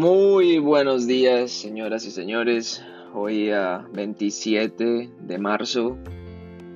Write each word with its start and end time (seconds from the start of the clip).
Muy 0.00 0.58
buenos 0.58 1.06
días, 1.06 1.50
señoras 1.50 2.06
y 2.06 2.10
señores. 2.10 2.82
Hoy 3.12 3.50
a 3.50 3.86
27 3.92 5.10
de 5.20 5.38
marzo, 5.38 5.98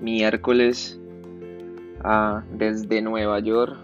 miércoles, 0.02 1.00
desde 2.52 3.00
Nueva 3.00 3.40
York, 3.40 3.78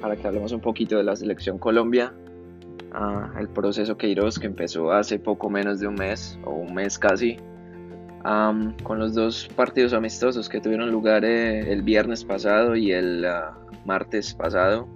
para 0.00 0.14
que 0.14 0.28
hablemos 0.28 0.52
un 0.52 0.60
poquito 0.60 0.96
de 0.96 1.02
la 1.02 1.16
selección 1.16 1.58
Colombia. 1.58 2.14
el 3.36 3.48
proceso 3.48 3.96
Queiroz 3.96 4.38
que 4.38 4.46
empezó 4.46 4.92
hace 4.92 5.18
poco 5.18 5.50
menos 5.50 5.80
de 5.80 5.88
un 5.88 5.96
mes, 5.96 6.38
o 6.44 6.52
un 6.52 6.72
mes 6.72 7.00
casi, 7.00 7.38
con 8.22 8.98
los 9.00 9.12
dos 9.12 9.48
partidos 9.56 9.92
amistosos 9.92 10.48
que 10.48 10.60
tuvieron 10.60 10.88
lugar 10.88 11.24
eh, 11.24 11.72
el 11.72 11.82
viernes 11.82 12.24
pasado 12.24 12.76
y 12.76 12.92
el 12.92 13.24
ah, 13.24 13.58
martes 13.84 14.34
pasado. 14.34 14.86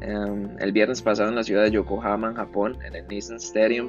Em, 0.00 0.48
el 0.58 0.72
viernes 0.72 1.02
pasado 1.02 1.28
en 1.28 1.36
la 1.36 1.42
ciudad 1.42 1.62
de 1.64 1.70
Yokohama, 1.70 2.28
en 2.28 2.34
Japón, 2.34 2.78
en 2.84 2.94
el 2.94 3.06
Nissan 3.08 3.36
Stadium. 3.36 3.88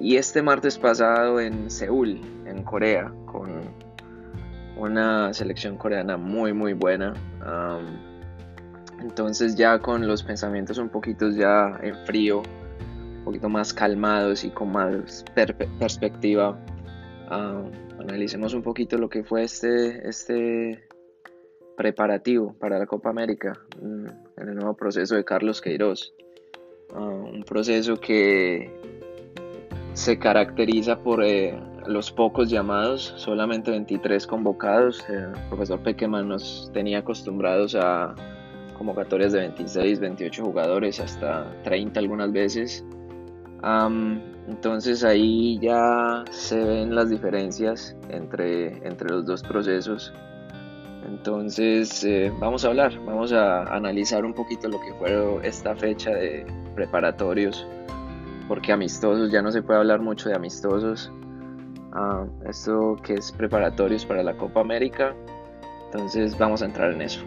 y 0.00 0.16
este 0.16 0.42
martes 0.42 0.76
pasado 0.76 1.40
en 1.40 1.70
Seúl, 1.70 2.20
en 2.46 2.62
Corea, 2.64 3.12
con 3.26 3.60
una 4.76 5.32
selección 5.32 5.76
coreana 5.76 6.16
muy, 6.16 6.52
muy 6.52 6.72
buena. 6.72 7.14
entonces 9.00 9.54
ya 9.56 9.78
con 9.78 10.06
los 10.06 10.22
pensamientos 10.22 10.78
un 10.78 10.88
poquito 10.88 11.28
ya 11.30 11.78
en 11.82 11.94
frío, 12.06 12.42
un 13.18 13.24
poquito 13.24 13.48
más 13.48 13.72
calmados 13.74 14.44
y 14.44 14.50
con 14.50 14.72
más 14.72 15.24
perspectiva, 15.78 16.58
analicemos 17.98 18.54
un 18.54 18.62
poquito 18.62 18.98
lo 18.98 19.08
que 19.08 19.22
fue 19.22 19.44
este, 19.44 20.08
este 20.08 20.88
preparativo 21.76 22.54
para 22.58 22.78
la 22.78 22.86
Copa 22.86 23.10
América 23.10 23.58
mm, 23.80 24.06
en 24.40 24.48
el 24.48 24.54
nuevo 24.54 24.76
proceso 24.76 25.14
de 25.14 25.24
Carlos 25.24 25.60
Queiroz. 25.60 26.12
Ah, 26.94 27.00
un 27.00 27.44
proceso 27.44 27.98
que 27.98 28.70
se 29.94 30.18
caracteriza 30.18 30.98
por 30.98 31.24
eh, 31.24 31.58
los 31.86 32.10
pocos 32.10 32.50
llamados, 32.50 33.14
solamente 33.16 33.70
23 33.70 34.26
convocados. 34.26 35.08
El 35.08 35.32
profesor 35.48 35.80
Pequeman 35.80 36.28
nos 36.28 36.70
tenía 36.72 36.98
acostumbrados 36.98 37.74
a 37.74 38.14
convocatorias 38.76 39.32
de 39.32 39.40
26, 39.40 40.00
28 40.00 40.44
jugadores, 40.44 41.00
hasta 41.00 41.46
30 41.62 42.00
algunas 42.00 42.32
veces. 42.32 42.84
entonces 44.48 45.04
ahí 45.04 45.58
ya 45.60 46.24
se 46.30 46.62
ven 46.62 46.94
las 46.94 47.08
diferencias 47.08 47.96
entre, 48.10 48.86
entre 48.86 49.08
los 49.08 49.24
dos 49.24 49.42
procesos. 49.42 50.12
Entonces 51.06 52.02
eh, 52.04 52.32
vamos 52.38 52.64
a 52.64 52.68
hablar, 52.68 52.98
vamos 53.04 53.32
a 53.32 53.64
analizar 53.74 54.24
un 54.24 54.32
poquito 54.32 54.68
lo 54.68 54.80
que 54.80 54.92
fue 54.94 55.38
esta 55.46 55.76
fecha 55.76 56.10
de 56.10 56.46
preparatorios, 56.74 57.66
porque 58.48 58.72
amistosos, 58.72 59.30
ya 59.30 59.42
no 59.42 59.52
se 59.52 59.62
puede 59.62 59.80
hablar 59.80 60.00
mucho 60.00 60.28
de 60.28 60.34
amistosos. 60.34 61.12
Ah, 61.92 62.24
esto 62.48 62.96
que 63.02 63.14
es 63.14 63.30
preparatorios 63.32 64.04
para 64.04 64.22
la 64.22 64.34
Copa 64.36 64.60
América, 64.60 65.14
entonces 65.86 66.36
vamos 66.38 66.62
a 66.62 66.64
entrar 66.64 66.92
en 66.92 67.02
eso. 67.02 67.20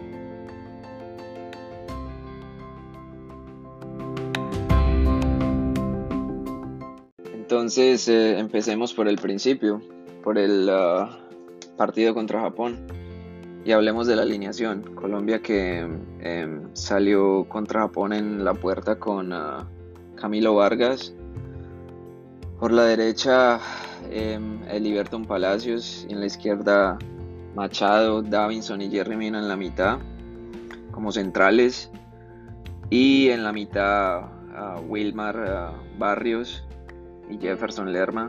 Entonces 7.32 8.08
eh, 8.08 8.38
empecemos 8.38 8.92
por 8.92 9.08
el 9.08 9.16
principio, 9.16 9.80
por 10.22 10.36
el 10.36 10.68
ah, 10.68 11.18
partido 11.76 12.12
contra 12.12 12.40
Japón. 12.40 13.07
Y 13.68 13.72
hablemos 13.72 14.06
de 14.06 14.16
la 14.16 14.22
alineación. 14.22 14.94
Colombia 14.94 15.40
que 15.42 15.86
em, 16.20 16.70
salió 16.72 17.44
contra 17.50 17.82
Japón 17.82 18.14
en 18.14 18.42
la 18.42 18.54
puerta 18.54 18.98
con 18.98 19.30
ah, 19.34 19.68
Camilo 20.16 20.54
Vargas. 20.54 21.12
Por 22.58 22.72
la 22.72 22.84
derecha, 22.84 23.60
eh, 24.08 24.40
Eliberton 24.70 25.26
Palacios. 25.26 26.06
Y 26.08 26.14
en 26.14 26.20
la 26.20 26.24
izquierda, 26.24 26.96
Machado, 27.54 28.22
Davinson 28.22 28.80
y 28.80 28.88
Jerry 28.88 29.18
Mina 29.18 29.38
en 29.38 29.48
la 29.48 29.56
mitad, 29.56 29.98
como 30.90 31.12
centrales. 31.12 31.90
Y 32.88 33.28
en 33.28 33.44
la 33.44 33.52
mitad, 33.52 34.30
Wilmar 34.88 35.74
Barrios 35.98 36.64
y 37.28 37.36
Jefferson 37.36 37.92
Lerma, 37.92 38.28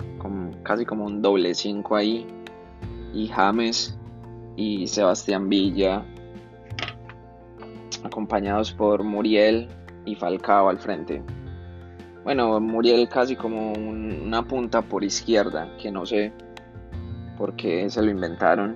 casi 0.63 0.85
como 0.85 1.05
un 1.05 1.21
doble 1.21 1.55
5 1.55 1.95
ahí. 1.95 2.27
Y 3.13 3.29
James 3.29 3.98
y 4.59 4.87
Sebastián 4.87 5.47
Villa, 5.47 6.03
acompañados 8.03 8.73
por 8.73 9.03
Muriel 9.03 9.69
y 10.05 10.15
Falcao 10.15 10.67
al 10.67 10.79
frente. 10.79 11.23
Bueno, 12.25 12.59
Muriel 12.59 13.07
casi 13.07 13.37
como 13.37 13.71
una 13.71 14.45
punta 14.45 14.81
por 14.81 15.05
izquierda, 15.05 15.77
que 15.81 15.91
no 15.91 16.05
sé 16.05 16.33
por 17.37 17.55
qué 17.55 17.89
se 17.89 18.01
lo 18.01 18.11
inventaron 18.11 18.75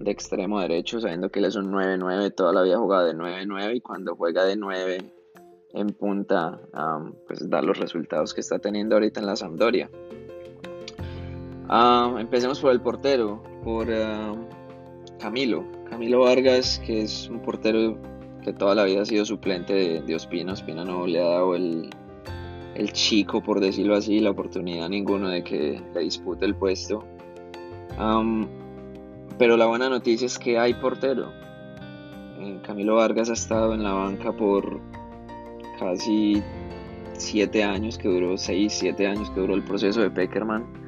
de 0.00 0.10
extremo 0.10 0.58
derecho, 0.60 1.00
sabiendo 1.00 1.30
que 1.30 1.40
él 1.40 1.44
es 1.44 1.56
un 1.56 1.70
9-9, 1.70 2.34
toda 2.34 2.54
la 2.54 2.62
vida 2.62 2.78
jugado 2.78 3.06
de 3.06 3.14
9-9 3.14 3.76
y 3.76 3.80
cuando 3.82 4.16
juega 4.16 4.44
de 4.44 4.56
9 4.56 5.12
en 5.74 5.88
punta, 5.88 6.58
pues 7.26 7.48
da 7.50 7.60
los 7.60 7.78
resultados 7.78 8.32
que 8.32 8.40
está 8.40 8.58
teniendo 8.58 8.96
ahorita 8.96 9.20
en 9.20 9.26
la 9.26 9.36
Sampdoria. 9.36 9.90
Empecemos 12.18 12.60
por 12.60 12.72
el 12.72 12.80
portero 12.80 13.42
por 13.64 13.88
ah, 13.92 14.34
Camilo. 15.18 15.64
Camilo 15.88 16.20
Vargas, 16.20 16.80
que 16.84 17.02
es 17.02 17.28
un 17.28 17.40
portero 17.40 17.96
que 18.42 18.52
toda 18.52 18.74
la 18.74 18.84
vida 18.84 19.02
ha 19.02 19.04
sido 19.04 19.24
suplente 19.24 19.72
de, 19.72 20.02
de 20.02 20.14
Ospina. 20.14 20.52
Ospina 20.52 20.84
no 20.84 21.06
le 21.06 21.20
ha 21.20 21.26
dado 21.26 21.54
el, 21.54 21.90
chico, 22.92 23.42
por 23.42 23.60
decirlo 23.60 23.96
así, 23.96 24.20
la 24.20 24.30
oportunidad 24.30 24.86
a 24.86 24.88
ninguno 24.88 25.28
de 25.28 25.42
que 25.42 25.82
le 25.94 26.00
dispute 26.00 26.44
el 26.44 26.54
puesto. 26.54 27.04
pero 29.38 29.56
la 29.56 29.66
buena 29.66 29.88
noticia 29.88 30.26
es 30.26 30.38
que 30.38 30.58
hay 30.58 30.74
portero. 30.74 31.32
Eh, 32.38 32.60
Camilo 32.62 32.96
Vargas 32.96 33.30
ha 33.30 33.32
estado 33.32 33.72
en 33.74 33.82
la 33.82 33.92
banca 33.92 34.32
por 34.32 34.80
casi 35.78 36.42
siete 37.14 37.64
años 37.64 37.96
que 37.96 38.08
duró, 38.08 38.36
seis, 38.36 38.74
siete 38.74 39.06
años 39.06 39.30
que 39.30 39.40
duró 39.40 39.54
el 39.54 39.64
proceso 39.64 40.02
de 40.02 40.10
Peckerman 40.10 40.85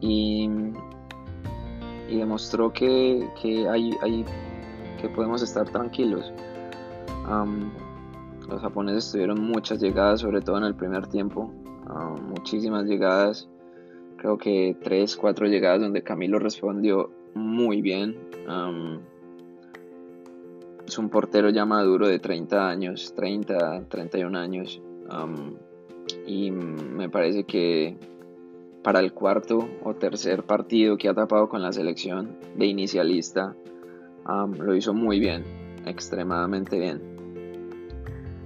y, 0.00 0.48
demostró 2.08 2.72
que, 2.72 3.28
hay, 3.70 4.24
que 5.00 5.08
podemos 5.08 5.42
estar 5.42 5.68
tranquilos. 5.68 6.32
los 8.48 8.60
japoneses 8.60 9.10
tuvieron 9.10 9.42
muchas 9.42 9.80
llegadas, 9.80 10.20
sobre 10.20 10.40
todo 10.40 10.58
en 10.58 10.64
el 10.64 10.74
primer 10.74 11.06
tiempo, 11.06 11.52
muchísimas 12.28 12.84
llegadas, 12.84 13.48
creo 14.16 14.38
que 14.38 14.76
tres, 14.82 15.16
cuatro 15.16 15.46
llegadas 15.46 15.80
donde 15.80 16.02
Camilo 16.02 16.38
respondió 16.38 17.10
muy 17.34 17.82
bien. 17.82 18.16
es 20.86 20.98
un 20.98 21.08
portero 21.08 21.50
ya 21.50 21.64
maduro 21.64 22.06
de 22.06 22.18
30 22.18 22.68
años, 22.68 23.14
30, 23.16 23.88
31 23.88 24.38
años. 24.38 24.80
y 26.26 26.50
me 26.50 27.08
parece 27.08 27.44
que 27.44 27.96
para 28.82 29.00
el 29.00 29.12
cuarto 29.12 29.68
o 29.84 29.94
tercer 29.94 30.44
partido 30.44 30.96
que 30.96 31.08
ha 31.08 31.14
tapado 31.14 31.48
con 31.48 31.62
la 31.62 31.72
selección 31.72 32.36
de 32.56 32.66
inicialista, 32.66 33.54
lo 34.26 34.74
hizo 34.74 34.92
muy 34.94 35.20
bien, 35.20 35.44
extremadamente 35.86 36.78
bien. 36.78 37.00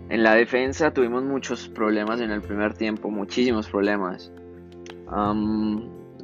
En 0.09 0.23
la 0.23 0.35
defensa 0.35 0.93
tuvimos 0.93 1.25
muchos 1.25 1.69
problemas 1.69 2.21
en 2.21 2.31
el 2.31 2.41
primer 2.41 2.75
tiempo, 2.75 3.11
muchísimos 3.11 3.69
problemas. 3.69 4.33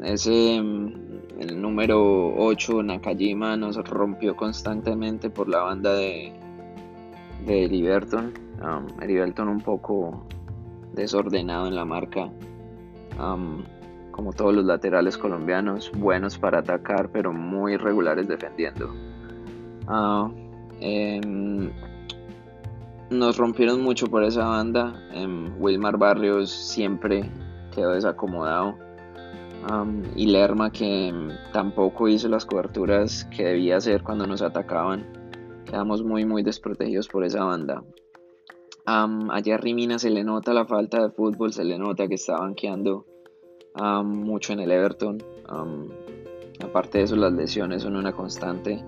ese, 0.05 0.57
el 0.57 1.61
número 1.61 2.35
8, 2.37 2.83
Nakajima, 2.83 3.57
nos 3.57 3.77
rompió 3.77 4.37
constantemente 4.37 5.31
por 5.31 5.49
la 5.49 5.63
banda 5.63 5.95
de, 5.95 6.33
de 7.47 7.69
Liberton. 7.69 8.33
Um, 8.63 9.49
un 9.49 9.61
poco 9.61 10.25
desordenado 10.93 11.67
en 11.67 11.75
la 11.75 11.85
marca 11.85 12.31
como 14.13 14.33
todos 14.33 14.55
los 14.55 14.65
laterales 14.65 15.19
colombianos, 15.19 15.91
buenos 15.93 16.39
para 16.39 16.59
atacar, 16.61 17.11
pero 17.11 17.33
muy 17.33 17.77
regulares 17.77 18.29
defendiendo. 18.29 18.95
Ah, 19.89 20.31
em, 20.81 21.71
nos 23.11 23.37
rompieron 23.37 23.83
mucho 23.83 24.07
por 24.07 24.23
esa 24.23 24.47
banda. 24.47 25.03
Em, 25.13 25.51
Wilmar 25.61 25.97
Barrios 25.99 26.51
siempre 26.51 27.29
quedó 27.75 27.91
desacomodado. 27.93 28.77
y 30.17 30.27
Lerma 30.27 30.73
que 30.73 31.07
em, 31.07 31.29
tampoco 31.53 32.09
hizo 32.09 32.29
las 32.29 32.45
coberturas 32.45 33.25
que 33.27 33.45
debía 33.45 33.77
hacer 33.77 34.03
cuando 34.03 34.27
nos 34.27 34.43
atacaban. 34.43 35.07
Quedamos 35.65 36.03
muy 36.03 36.25
muy 36.25 36.43
desprotegidos 36.43 37.07
por 37.07 37.23
esa 37.25 37.45
banda. 37.45 37.85
allá 38.85 39.55
a 39.55 39.59
Rimina 39.59 40.01
se 40.01 40.11
le 40.11 40.25
nota 40.25 40.53
la 40.53 40.67
falta 40.67 41.01
de 41.01 41.11
fútbol, 41.11 41.53
se 41.53 41.65
le 41.65 41.79
nota 41.79 42.09
que 42.09 42.17
está 42.17 42.39
banqueando 42.39 43.07
mucho 43.75 44.53
en 44.53 44.61
el 44.61 44.71
Everton. 44.71 45.23
aparte 46.63 46.99
de 46.99 47.05
eso, 47.05 47.17
las 47.17 47.33
lesiones 47.33 47.83
son 47.83 47.97
una 47.97 48.13
constante, 48.13 48.83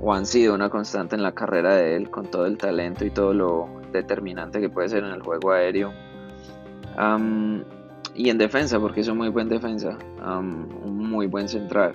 o 0.00 0.12
han 0.12 0.26
sido 0.26 0.54
una 0.54 0.70
constante 0.70 1.16
en 1.16 1.22
la 1.22 1.32
carrera 1.32 1.74
de 1.74 1.96
él, 1.96 2.10
con 2.10 2.26
todo 2.26 2.46
el 2.46 2.56
talento 2.56 3.04
y 3.04 3.10
todo 3.10 3.32
lo 3.34 3.68
determinante 3.92 4.60
que 4.60 4.68
puede 4.68 4.88
ser 4.88 5.04
en 5.04 5.10
el 5.10 5.22
juego 5.22 5.52
aéreo. 5.52 5.92
y 8.14 8.30
en 8.30 8.38
defensa, 8.38 8.80
porque 8.80 9.00
es 9.00 9.08
un 9.08 9.18
muy 9.18 9.28
buen 9.28 9.48
defensa, 9.48 9.96
un 10.20 10.96
muy 11.10 11.26
buen 11.26 11.48
central. 11.48 11.94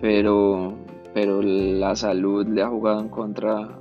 Pero, 0.00 0.74
pero 1.14 1.40
la 1.42 1.94
salud 1.96 2.46
le 2.46 2.62
ha 2.62 2.68
jugado 2.68 3.00
en 3.00 3.08
contra 3.08 3.78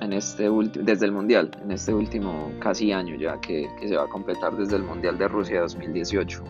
en 0.00 0.12
este 0.12 0.48
desde 0.74 1.06
el 1.06 1.12
Mundial, 1.12 1.50
en 1.62 1.70
este 1.70 1.92
último 1.92 2.52
casi 2.58 2.92
año 2.92 3.16
ya 3.16 3.40
que, 3.40 3.68
se 3.80 3.96
va 3.96 4.04
a 4.04 4.08
completar 4.08 4.56
desde 4.56 4.76
el 4.76 4.82
Mundial 4.82 5.18
de 5.18 5.28
Rusia 5.28 5.60
2018. 5.60 6.44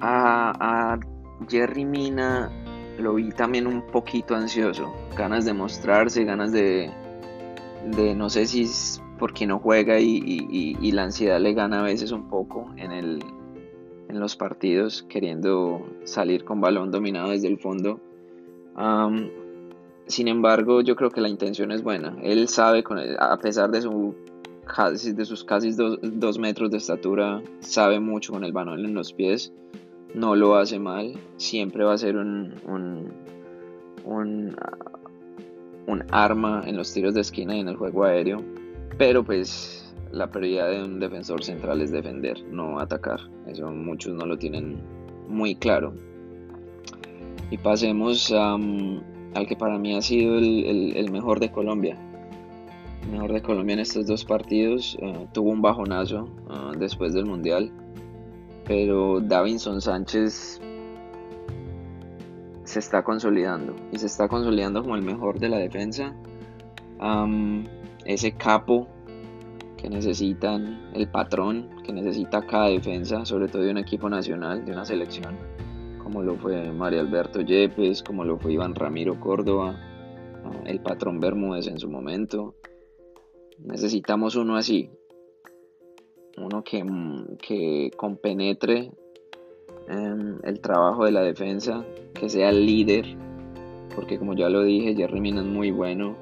a, 0.00 0.98
Jerry 1.48 1.84
Mina 1.84 2.50
lo 2.98 3.14
vi 3.14 3.30
también 3.30 3.66
un 3.66 3.82
poquito 3.88 4.34
ansioso, 4.34 4.94
ganas 5.16 5.44
de 5.44 5.52
mostrarse, 5.52 6.24
ganas 6.24 6.50
de, 6.52 6.90
de 7.84 8.14
no 8.14 8.30
sé 8.30 8.46
si 8.46 8.62
es 8.62 9.02
porque 9.18 9.46
no 9.46 9.58
juega 9.58 10.00
y, 10.00 10.92
la 10.92 11.04
ansiedad 11.04 11.40
le 11.40 11.52
gana 11.52 11.80
a 11.80 11.82
veces 11.82 12.10
un 12.12 12.28
poco 12.28 12.72
en, 12.76 12.92
el, 12.92 13.22
en 14.08 14.18
los 14.18 14.36
partidos, 14.36 15.04
queriendo 15.08 15.86
salir 16.04 16.44
con 16.44 16.60
balón 16.60 16.90
dominado 16.90 17.30
desde 17.30 17.48
el 17.48 17.58
fondo 17.58 18.00
sin 20.06 20.28
embargo, 20.28 20.80
yo 20.82 20.96
creo 20.96 21.10
que 21.10 21.20
la 21.20 21.28
intención 21.28 21.72
es 21.72 21.82
buena. 21.82 22.16
Él 22.22 22.48
sabe, 22.48 22.82
con 22.82 22.98
a 22.98 23.36
pesar 23.38 23.70
de, 23.70 23.82
su, 23.82 24.14
de 25.14 25.24
sus 25.24 25.44
casi 25.44 25.72
dos, 25.72 26.38
metros 26.38 26.70
de 26.70 26.78
estatura, 26.78 27.42
sabe 27.60 28.00
mucho 28.00 28.32
con 28.32 28.44
el 28.44 28.52
balón 28.52 28.84
en 28.84 28.94
los 28.94 29.12
pies. 29.12 29.52
No 30.14 30.36
lo 30.36 30.56
hace 30.56 30.78
mal. 30.78 31.14
Siempre 31.36 31.84
va 31.84 31.94
a 31.94 31.98
ser 31.98 32.16
un, 32.16 32.54
un, 32.66 33.12
un, 34.04 34.56
un 35.86 36.04
arma 36.10 36.62
en 36.66 36.76
los 36.76 36.92
tiros 36.92 37.14
de 37.14 37.20
esquina 37.22 37.56
y 37.56 37.60
en 37.60 37.68
el 37.68 37.76
juego 37.76 38.04
aéreo. 38.04 38.42
Pero 38.98 39.24
pues 39.24 39.94
la 40.12 40.30
prioridad 40.30 40.70
de 40.70 40.82
un 40.82 41.00
defensor 41.00 41.42
central 41.44 41.82
es 41.82 41.90
defender, 41.90 42.42
no 42.50 42.78
atacar. 42.78 43.20
Eso 43.46 43.70
muchos 43.70 44.14
no 44.14 44.26
lo 44.26 44.38
tienen 44.38 44.78
muy 45.28 45.54
claro. 45.54 45.92
Y 47.50 47.58
pasemos 47.58 48.32
al 48.32 49.46
que 49.46 49.56
para 49.56 49.78
mí 49.78 49.94
ha 49.94 50.02
sido 50.02 50.36
el, 50.38 51.08
mejor 51.10 51.38
de 51.40 51.52
Colombia. 51.52 51.96
El 53.02 53.10
mejor 53.12 53.32
de 53.32 53.42
Colombia 53.42 53.74
en 53.74 53.80
estos 53.80 54.06
dos 54.06 54.24
partidos. 54.24 54.96
Eh, 55.00 55.28
tuvo 55.32 55.50
un 55.50 55.62
bajonazo 55.62 56.28
eh, 56.50 56.76
después 56.78 57.14
del 57.14 57.26
Mundial. 57.26 57.70
Pero 58.64 59.20
Davinson 59.20 59.80
Sánchez 59.80 60.60
se 62.64 62.78
está 62.80 63.04
consolidando. 63.04 63.76
Y 63.92 63.98
se 63.98 64.06
está 64.06 64.26
consolidando 64.26 64.82
como 64.82 64.96
el 64.96 65.02
mejor 65.02 65.38
de 65.38 65.48
la 65.48 65.58
defensa. 65.58 66.14
ese 68.04 68.32
capo 68.32 68.88
que 69.76 69.88
necesitan, 69.88 70.90
el 70.94 71.08
patrón 71.08 71.68
que 71.84 71.92
necesita 71.92 72.44
cada 72.44 72.68
defensa, 72.68 73.24
sobre 73.24 73.46
todo 73.46 73.62
de 73.62 73.70
un 73.70 73.78
equipo 73.78 74.08
nacional, 74.08 74.64
de 74.64 74.72
una 74.72 74.84
selección 74.84 75.36
como 76.06 76.22
lo 76.22 76.36
fue 76.36 76.70
Mario 76.70 77.00
Alberto 77.00 77.40
Yepes, 77.40 78.04
como 78.04 78.22
lo 78.22 78.38
fue 78.38 78.52
Iván 78.52 78.76
Ramiro 78.76 79.18
Córdoba, 79.18 79.74
el 80.64 80.80
patrón 80.80 81.18
Bermúdez 81.18 81.66
en 81.66 81.80
su 81.80 81.90
momento. 81.90 82.54
Necesitamos 83.58 84.36
uno 84.36 84.54
así, 84.54 84.88
uno 86.38 86.62
que, 86.62 86.84
que 87.44 87.90
compenetre 87.96 88.92
en 89.88 90.38
el 90.44 90.60
trabajo 90.60 91.06
de 91.06 91.10
la 91.10 91.22
defensa, 91.22 91.84
que 92.14 92.28
sea 92.28 92.50
el 92.50 92.64
líder, 92.64 93.04
porque 93.96 94.16
como 94.16 94.34
ya 94.34 94.48
lo 94.48 94.62
dije, 94.62 94.94
Jerry 94.94 95.20
Mina 95.20 95.40
es 95.40 95.48
muy 95.48 95.72
bueno, 95.72 96.16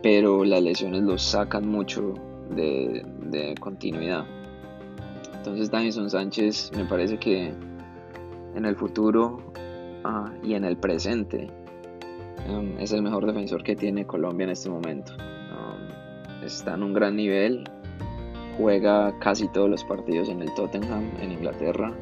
pero 0.00 0.44
las 0.44 0.62
lesiones 0.62 1.02
lo 1.02 1.18
sacan 1.18 1.66
mucho 1.66 2.14
de, 2.54 3.04
de 3.32 3.56
continuidad. 3.58 4.26
Entonces 5.34 5.72
Davison 5.72 6.08
Sánchez 6.08 6.70
me 6.76 6.84
parece 6.84 7.18
que 7.18 7.52
en 8.54 8.64
el 8.64 8.76
futuro 8.76 9.38
ah, 10.04 10.32
y 10.42 10.54
en 10.54 10.64
el 10.64 10.76
presente. 10.76 11.48
Um, 12.48 12.78
es 12.78 12.92
el 12.92 13.02
mejor 13.02 13.26
defensor 13.26 13.62
que 13.62 13.76
tiene 13.76 14.06
Colombia 14.06 14.44
en 14.44 14.50
este 14.50 14.68
momento. 14.68 15.12
Um, 15.14 16.44
está 16.44 16.74
en 16.74 16.82
un 16.82 16.92
gran 16.92 17.16
nivel, 17.16 17.64
juega 18.56 19.16
casi 19.20 19.48
todos 19.48 19.70
los 19.70 19.84
partidos 19.84 20.28
en 20.28 20.42
el 20.42 20.52
Tottenham, 20.54 21.10
en 21.20 21.32
Inglaterra. 21.32 21.92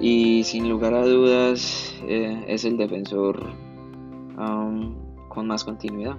Y 0.00 0.44
sin 0.44 0.68
lugar 0.68 0.94
a 0.94 1.04
dudas 1.04 1.94
eh, 2.06 2.44
es 2.46 2.64
el 2.64 2.76
defensor 2.76 3.40
um, 4.38 4.94
con 5.28 5.46
más 5.46 5.64
continuidad. 5.64 6.16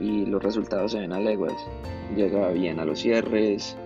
Y 0.00 0.26
los 0.26 0.42
resultados 0.42 0.92
se 0.92 1.00
ven 1.00 1.12
a 1.12 1.18
leguas. 1.18 1.56
Llega 2.16 2.50
bien 2.50 2.78
a 2.78 2.84
los 2.84 3.00
cierres 3.00 3.76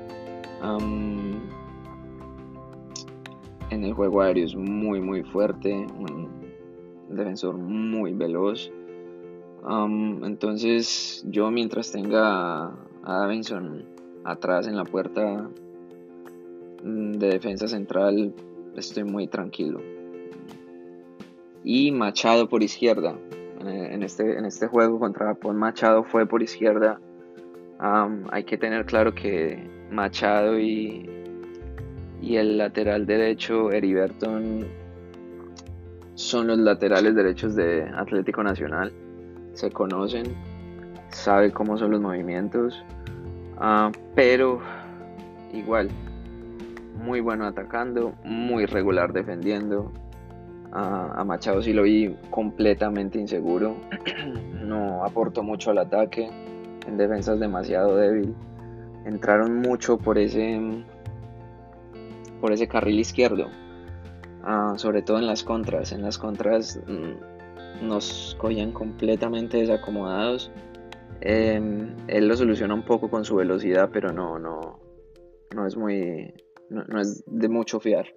en 3.72 3.84
el 3.84 3.94
juego 3.94 4.20
aéreo 4.20 4.44
es 4.44 4.54
muy 4.54 5.00
muy 5.00 5.22
fuerte, 5.22 5.72
un 5.72 6.28
defensor 7.08 7.56
muy 7.56 8.12
veloz. 8.12 8.70
entonces 10.22 11.24
yo 11.28 11.50
mientras 11.50 11.90
tenga 11.90 12.66
a 12.66 13.18
Davinson 13.20 13.84
atrás 14.24 14.68
en 14.68 14.76
la 14.76 14.84
puerta 14.84 15.48
mm, 16.84 17.12
de 17.12 17.28
defensa 17.28 17.66
central 17.66 18.34
estoy 18.76 19.04
muy 19.04 19.26
tranquilo. 19.26 19.80
Y 21.64 21.92
Machado 21.92 22.48
por 22.48 22.62
izquierda. 22.62 23.16
En 23.60 24.02
este, 24.02 24.36
en 24.36 24.44
este 24.44 24.66
juego 24.66 24.98
contra 24.98 25.26
Japón 25.26 25.56
Machado 25.56 26.02
fue 26.02 26.26
por 26.26 26.42
izquierda. 26.42 27.00
hay 27.78 28.44
que 28.44 28.58
tener 28.58 28.84
claro 28.86 29.14
que 29.14 29.70
Machado 29.88 30.58
y, 30.58 31.21
y 32.22 32.36
el 32.36 32.56
lateral 32.56 33.04
derecho 33.04 33.72
Eriberton 33.72 34.64
son 36.14 36.46
los 36.46 36.58
laterales 36.58 37.16
derechos 37.16 37.56
de 37.56 37.82
Atlético 37.82 38.44
Nacional. 38.44 38.92
Se 39.54 39.70
conocen, 39.70 40.34
sabe 41.08 41.50
cómo 41.50 41.76
son 41.76 41.90
los 41.90 42.00
movimientos, 42.00 42.84
ah, 43.58 43.90
pero 44.14 44.60
igual, 45.52 45.90
muy 47.04 47.20
bueno 47.20 47.44
atacando, 47.44 48.14
muy 48.24 48.66
regular 48.66 49.12
defendiendo. 49.12 49.92
Ah, 50.72 51.12
a 51.16 51.24
Machado 51.24 51.60
sí 51.60 51.72
lo 51.72 51.82
vi 51.82 52.16
completamente 52.30 53.18
inseguro, 53.18 53.76
no 54.64 55.04
aportó 55.04 55.42
mucho 55.42 55.72
al 55.72 55.78
ataque, 55.78 56.30
en 56.86 56.96
defensa 56.96 57.34
es 57.34 57.40
demasiado 57.40 57.96
débil. 57.96 58.34
Entraron 59.04 59.56
mucho 59.56 59.98
por 59.98 60.16
ese 60.16 60.84
por 62.42 62.52
ese 62.52 62.66
carril 62.66 62.98
izquierdo, 62.98 63.46
ah, 64.42 64.74
sobre 64.76 65.00
todo 65.00 65.18
en 65.18 65.28
las 65.28 65.44
contras. 65.44 65.92
En 65.92 66.02
las 66.02 66.18
contras 66.18 66.78
mm, 66.86 67.86
nos 67.86 68.36
cogían 68.38 68.72
completamente 68.72 69.58
desacomodados. 69.58 70.50
Em, 71.20 71.94
él 72.08 72.26
lo 72.26 72.36
soluciona 72.36 72.74
un 72.74 72.84
poco 72.84 73.08
con 73.08 73.24
su 73.24 73.36
velocidad, 73.36 73.90
pero 73.92 74.12
no, 74.12 74.40
no, 74.40 74.80
no 75.54 75.66
es 75.66 75.76
muy, 75.76 76.34
no, 76.68 77.00
es 77.00 77.22
de 77.26 77.48
mucho 77.48 77.78
fiar. 77.78 78.12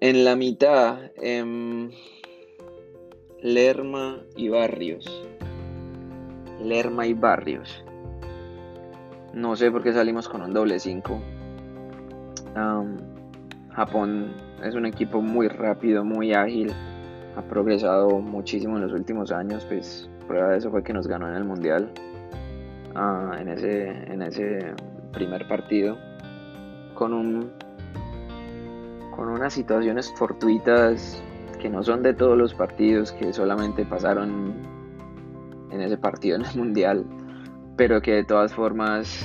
En 0.00 0.24
la 0.24 0.36
mitad, 0.36 1.10
em, 1.16 1.90
Lerma 3.42 4.22
y 4.36 4.48
Barrios. 4.50 5.04
Lerma 6.62 7.08
y 7.08 7.14
Barrios. 7.14 7.84
No 9.34 9.56
sé 9.56 9.72
por 9.72 9.82
qué 9.82 9.92
salimos 9.92 10.28
con 10.28 10.42
un 10.42 10.54
doble 10.54 10.78
5. 10.78 11.35
Japón 13.76 14.32
es 14.64 14.74
un 14.74 14.86
equipo 14.86 15.20
muy 15.20 15.48
rápido, 15.48 16.02
muy 16.04 16.32
ágil, 16.32 16.72
ha 17.36 17.42
progresado 17.42 18.20
muchísimo 18.20 18.76
en 18.76 18.82
los 18.82 18.92
últimos 18.92 19.30
años, 19.30 19.66
pues 19.66 20.08
prueba 20.26 20.48
de 20.48 20.58
eso 20.58 20.70
fue 20.70 20.82
que 20.82 20.92
nos 20.92 21.06
ganó 21.06 21.28
en 21.28 21.34
el 21.34 21.44
Mundial 21.44 21.90
ah, 22.94 23.36
en, 23.38 23.48
ese, 23.48 23.88
en 24.12 24.22
ese 24.22 24.74
primer 25.12 25.46
partido 25.46 25.98
con 26.94 27.12
un 27.12 27.52
con 29.14 29.28
unas 29.28 29.52
situaciones 29.54 30.12
fortuitas 30.16 31.22
que 31.60 31.70
no 31.70 31.82
son 31.82 32.02
de 32.02 32.12
todos 32.12 32.36
los 32.36 32.52
partidos 32.54 33.12
que 33.12 33.32
solamente 33.32 33.84
pasaron 33.84 34.54
en 35.70 35.80
ese 35.80 35.96
partido 35.96 36.36
en 36.36 36.44
el 36.44 36.56
Mundial, 36.56 37.04
pero 37.76 38.00
que 38.02 38.12
de 38.12 38.24
todas 38.24 38.52
formas 38.52 39.24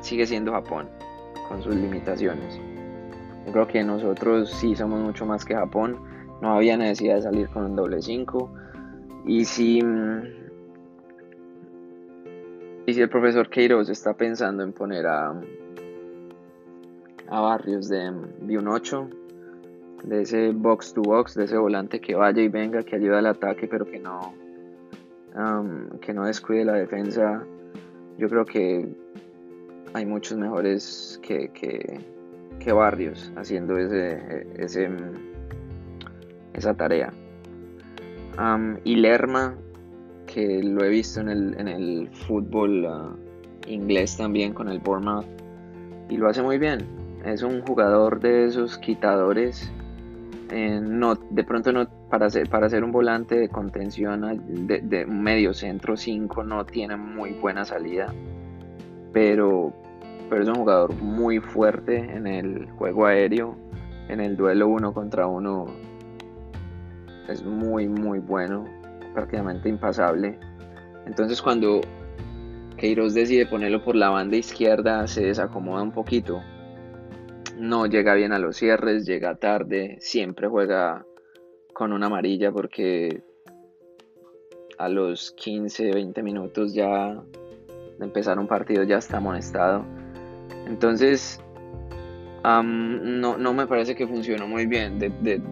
sigue 0.00 0.26
siendo 0.26 0.52
Japón 0.52 0.88
con 1.48 1.62
sus 1.62 1.74
limitaciones. 1.74 2.60
Yo 3.46 3.52
creo 3.52 3.66
que 3.66 3.84
nosotros 3.84 4.50
sí 4.50 4.74
somos 4.74 5.00
mucho 5.00 5.26
más 5.26 5.44
que 5.44 5.54
Japón. 5.54 5.98
No 6.40 6.54
había 6.54 6.76
necesidad 6.76 7.16
de 7.16 7.22
salir 7.22 7.48
con 7.48 7.64
un 7.64 7.76
doble 7.76 8.00
5. 8.00 8.50
Y 9.26 9.44
si, 9.44 9.78
y 12.86 12.94
si 12.94 13.00
el 13.00 13.08
profesor 13.08 13.48
Queiroz 13.48 13.88
está 13.88 14.14
pensando 14.14 14.62
en 14.62 14.72
poner 14.72 15.06
a, 15.06 15.34
a 17.28 17.40
Barrios 17.40 17.88
de, 17.88 18.12
de 18.40 18.58
un 18.58 18.68
8, 18.68 19.08
de 20.04 20.22
ese 20.22 20.52
box 20.52 20.92
to 20.92 21.02
box, 21.02 21.34
de 21.34 21.44
ese 21.44 21.56
volante 21.56 22.00
que 22.00 22.14
vaya 22.14 22.42
y 22.42 22.48
venga, 22.48 22.82
que 22.82 22.96
ayuda 22.96 23.18
al 23.18 23.26
ataque, 23.26 23.66
pero 23.66 23.86
que 23.86 23.98
no, 23.98 24.34
que 26.00 26.12
no 26.12 26.24
descuide 26.24 26.64
la 26.64 26.74
defensa. 26.74 27.42
Yo 28.18 28.28
creo 28.28 28.44
que 28.44 28.86
hay 29.94 30.04
muchos 30.04 30.36
mejores 30.36 31.20
que, 31.22 31.50
que, 31.50 32.72
Barrios 32.72 33.30
haciendo 33.36 33.76
ese, 33.76 34.46
ese, 34.56 34.88
esa 36.54 36.74
tarea. 36.74 37.12
y 38.84 38.96
Lerma, 38.96 39.54
que 40.26 40.62
lo 40.62 40.82
he 40.84 40.88
visto 40.88 41.20
en 41.20 41.28
el, 41.28 41.54
en 41.58 41.68
el 41.68 42.08
fútbol 42.26 42.86
ah, 42.86 43.14
inglés 43.66 44.16
también 44.16 44.54
con 44.54 44.68
el 44.68 44.78
Bournemouth, 44.80 45.26
y 46.08 46.16
lo 46.16 46.28
hace 46.28 46.42
muy 46.42 46.58
bien. 46.58 46.86
Es 47.24 47.42
un 47.42 47.60
jugador 47.62 48.20
de 48.20 48.46
esos 48.46 48.78
quitadores 48.78 49.70
eh, 50.50 50.80
no, 50.80 51.14
de 51.14 51.44
pronto 51.44 51.72
no, 51.72 51.88
para 52.10 52.28
ser, 52.30 52.48
para 52.48 52.66
un 52.84 52.92
volante 52.92 53.36
de 53.36 53.48
contención 53.48 54.66
de, 54.66 54.80
de 54.80 55.06
medio 55.06 55.54
centro 55.54 55.96
5 55.96 56.44
no 56.44 56.64
tiene 56.64 56.96
muy 56.96 57.32
buena 57.32 57.64
salida, 57.64 58.12
pero, 59.14 59.72
pero 60.28 60.42
es 60.42 60.48
un 60.48 60.56
jugador 60.56 60.94
muy 61.00 61.40
fuerte 61.40 61.96
en 61.96 62.26
el 62.26 62.66
juego 62.72 63.06
aéreo, 63.06 63.56
en 64.08 64.20
el 64.20 64.36
duelo 64.36 64.68
uno 64.68 64.92
contra 64.92 65.26
uno 65.26 65.66
es 67.28 67.42
muy 67.42 67.88
muy 67.88 68.18
bueno, 68.18 68.66
prácticamente 69.14 69.70
impasable. 69.70 70.38
Entonces 71.06 71.40
cuando 71.40 71.80
Queiroz 72.76 73.14
decide 73.14 73.46
ponerlo 73.46 73.82
por 73.82 73.94
la 73.94 74.10
banda 74.10 74.36
izquierda 74.36 75.06
se 75.06 75.24
desacomoda 75.24 75.82
un 75.82 75.92
poquito 75.92 76.42
no 77.58 77.86
llega 77.86 78.14
bien 78.14 78.32
a 78.32 78.38
los 78.38 78.56
cierres, 78.56 79.06
llega 79.06 79.36
tarde, 79.36 79.96
siempre 80.00 80.48
juega 80.48 81.06
con 81.72 81.92
una 81.92 82.06
amarilla 82.06 82.52
porque 82.52 83.22
a 84.78 84.88
los 84.88 85.32
15, 85.32 85.92
20 85.92 86.22
minutos 86.22 86.74
ya 86.74 87.22
de 88.04 88.08
empezar 88.08 88.38
un 88.38 88.46
partido 88.46 88.82
ya 88.84 88.98
está 88.98 89.16
amonestado. 89.16 89.84
Entonces, 90.66 91.40
no, 92.44 93.54
me 93.54 93.66
parece 93.66 93.94
que 93.94 94.06
funcionó 94.06 94.46
muy 94.46 94.66
bien. 94.66 94.98
De, 94.98 95.42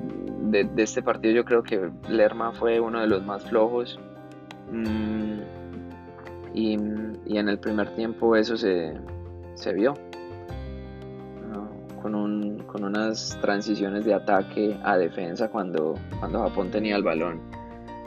este 0.77 1.03
partido 1.03 1.35
yo 1.35 1.45
creo 1.45 1.63
que 1.63 1.91
Lerma 2.09 2.53
fue 2.53 2.79
uno 2.79 3.01
de 3.01 3.07
los 3.07 3.25
más 3.25 3.45
flojos. 3.45 3.99
Mm, 4.71 5.41
y, 6.55 6.75
en 6.75 7.49
el 7.49 7.59
primer 7.59 7.95
tiempo 7.95 8.37
eso 8.37 8.57
se, 8.57 8.93
se 9.55 9.73
vio 9.73 9.95
con, 12.03 12.15
un, 12.15 12.59
con 12.67 12.85
unas 12.85 13.39
transiciones 13.41 14.05
de 14.05 14.13
ataque 14.13 14.79
a 14.83 14.99
defensa 14.99 15.49
cuando, 15.49 15.95
cuando 16.19 16.43
Japón 16.43 16.71
tenía 16.71 16.97
el 16.97 17.03
balón, 17.03 17.41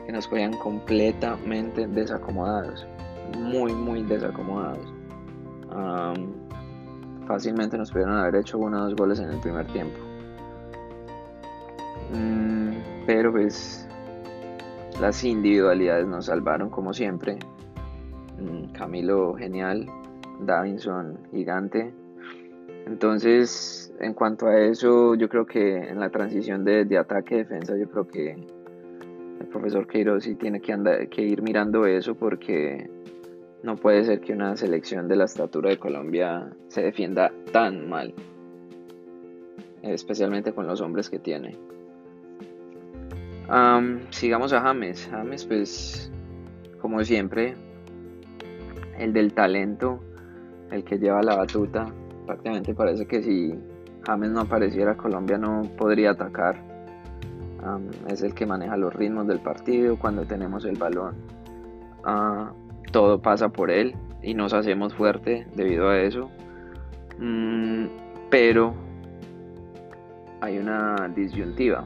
que 0.04 0.12
nos 0.12 0.28
cogían 0.28 0.52
completamente 0.58 1.88
desacomodados, 1.88 2.86
muy, 3.38 3.72
muy 3.72 4.02
desacomodados. 4.02 4.92
fácilmente 7.26 7.76
nos 7.76 7.90
pudieron 7.90 8.14
haber 8.14 8.36
hecho 8.36 8.58
uno 8.58 8.78
o 8.78 8.84
dos 8.84 8.94
goles 8.94 9.18
en 9.18 9.30
el 9.30 9.40
primer 9.40 9.66
tiempo. 9.66 9.98
Mm, 12.12 13.04
pero 13.04 13.32
pues 13.32 13.88
las 15.00 15.24
individualidades 15.24 16.06
nos 16.06 16.26
salvaron 16.26 16.70
como 16.70 16.94
siempre. 16.94 17.38
Mm, 18.38 18.72
Camilo 18.72 19.34
genial, 19.34 19.86
Davinson 20.40 21.18
gigante. 21.32 21.92
Entonces 22.86 23.86
en 24.00 24.14
cuanto 24.14 24.46
a 24.46 24.58
eso, 24.58 25.14
yo 25.14 25.28
creo 25.28 25.46
que 25.46 25.76
en 25.76 26.00
la 26.00 26.10
transición 26.10 26.64
de, 26.64 26.98
ataque-defensa, 26.98 27.76
yo 27.76 27.88
creo 27.88 28.06
que 28.06 28.32
el 28.32 29.46
profesor 29.48 29.86
Queiroz 29.86 30.24
sí 30.24 30.34
tiene 30.34 30.60
que, 30.60 30.72
andar, 30.72 31.08
que 31.08 31.22
ir 31.22 31.42
mirando 31.42 31.86
eso 31.86 32.14
porque 32.14 32.90
no 33.62 33.76
puede 33.76 34.04
ser 34.04 34.20
que 34.20 34.32
una 34.32 34.56
selección 34.56 35.08
de 35.08 35.16
la 35.16 35.24
estatura 35.24 35.70
de 35.70 35.78
Colombia 35.78 36.52
se 36.68 36.82
defienda 36.82 37.32
tan 37.52 37.88
mal, 37.88 38.14
especialmente 39.82 40.52
con 40.52 40.66
los 40.66 40.80
hombres 40.80 41.10
que 41.10 41.18
tiene. 41.18 41.56
sigamos 44.10 44.52
a 44.52 44.60
James. 44.60 45.08
James, 45.10 45.44
pues, 45.44 46.12
como 46.80 47.02
siempre, 47.04 47.56
el 48.98 49.12
del 49.12 49.32
talento, 49.32 50.00
el 50.70 50.84
que 50.84 50.98
lleva 50.98 51.22
la 51.22 51.36
batuta. 51.36 51.86
Prácticamente 52.26 52.74
parece 52.74 53.06
que 53.06 53.22
si 53.22 53.54
James 54.04 54.30
no 54.30 54.40
apareciera, 54.40 54.96
Colombia 54.96 55.38
no 55.38 55.62
podría 55.76 56.10
atacar. 56.10 56.62
es 58.08 58.22
el 58.22 58.34
que 58.34 58.46
maneja 58.46 58.76
los 58.76 58.94
ritmos 58.94 59.26
del 59.26 59.40
partido 59.40 59.98
cuando 59.98 60.24
tenemos 60.24 60.64
el 60.64 60.76
balón. 60.76 61.16
Ah, 62.04 62.52
todo 62.96 63.20
pasa 63.20 63.50
por 63.50 63.70
él 63.70 63.94
y 64.22 64.32
nos 64.32 64.54
hacemos 64.54 64.94
fuerte 64.94 65.46
debido 65.54 65.90
a 65.90 66.00
eso. 66.00 66.30
Mm, 67.18 67.88
pero 68.30 68.72
hay 70.40 70.56
una 70.56 71.12
disyuntiva 71.14 71.84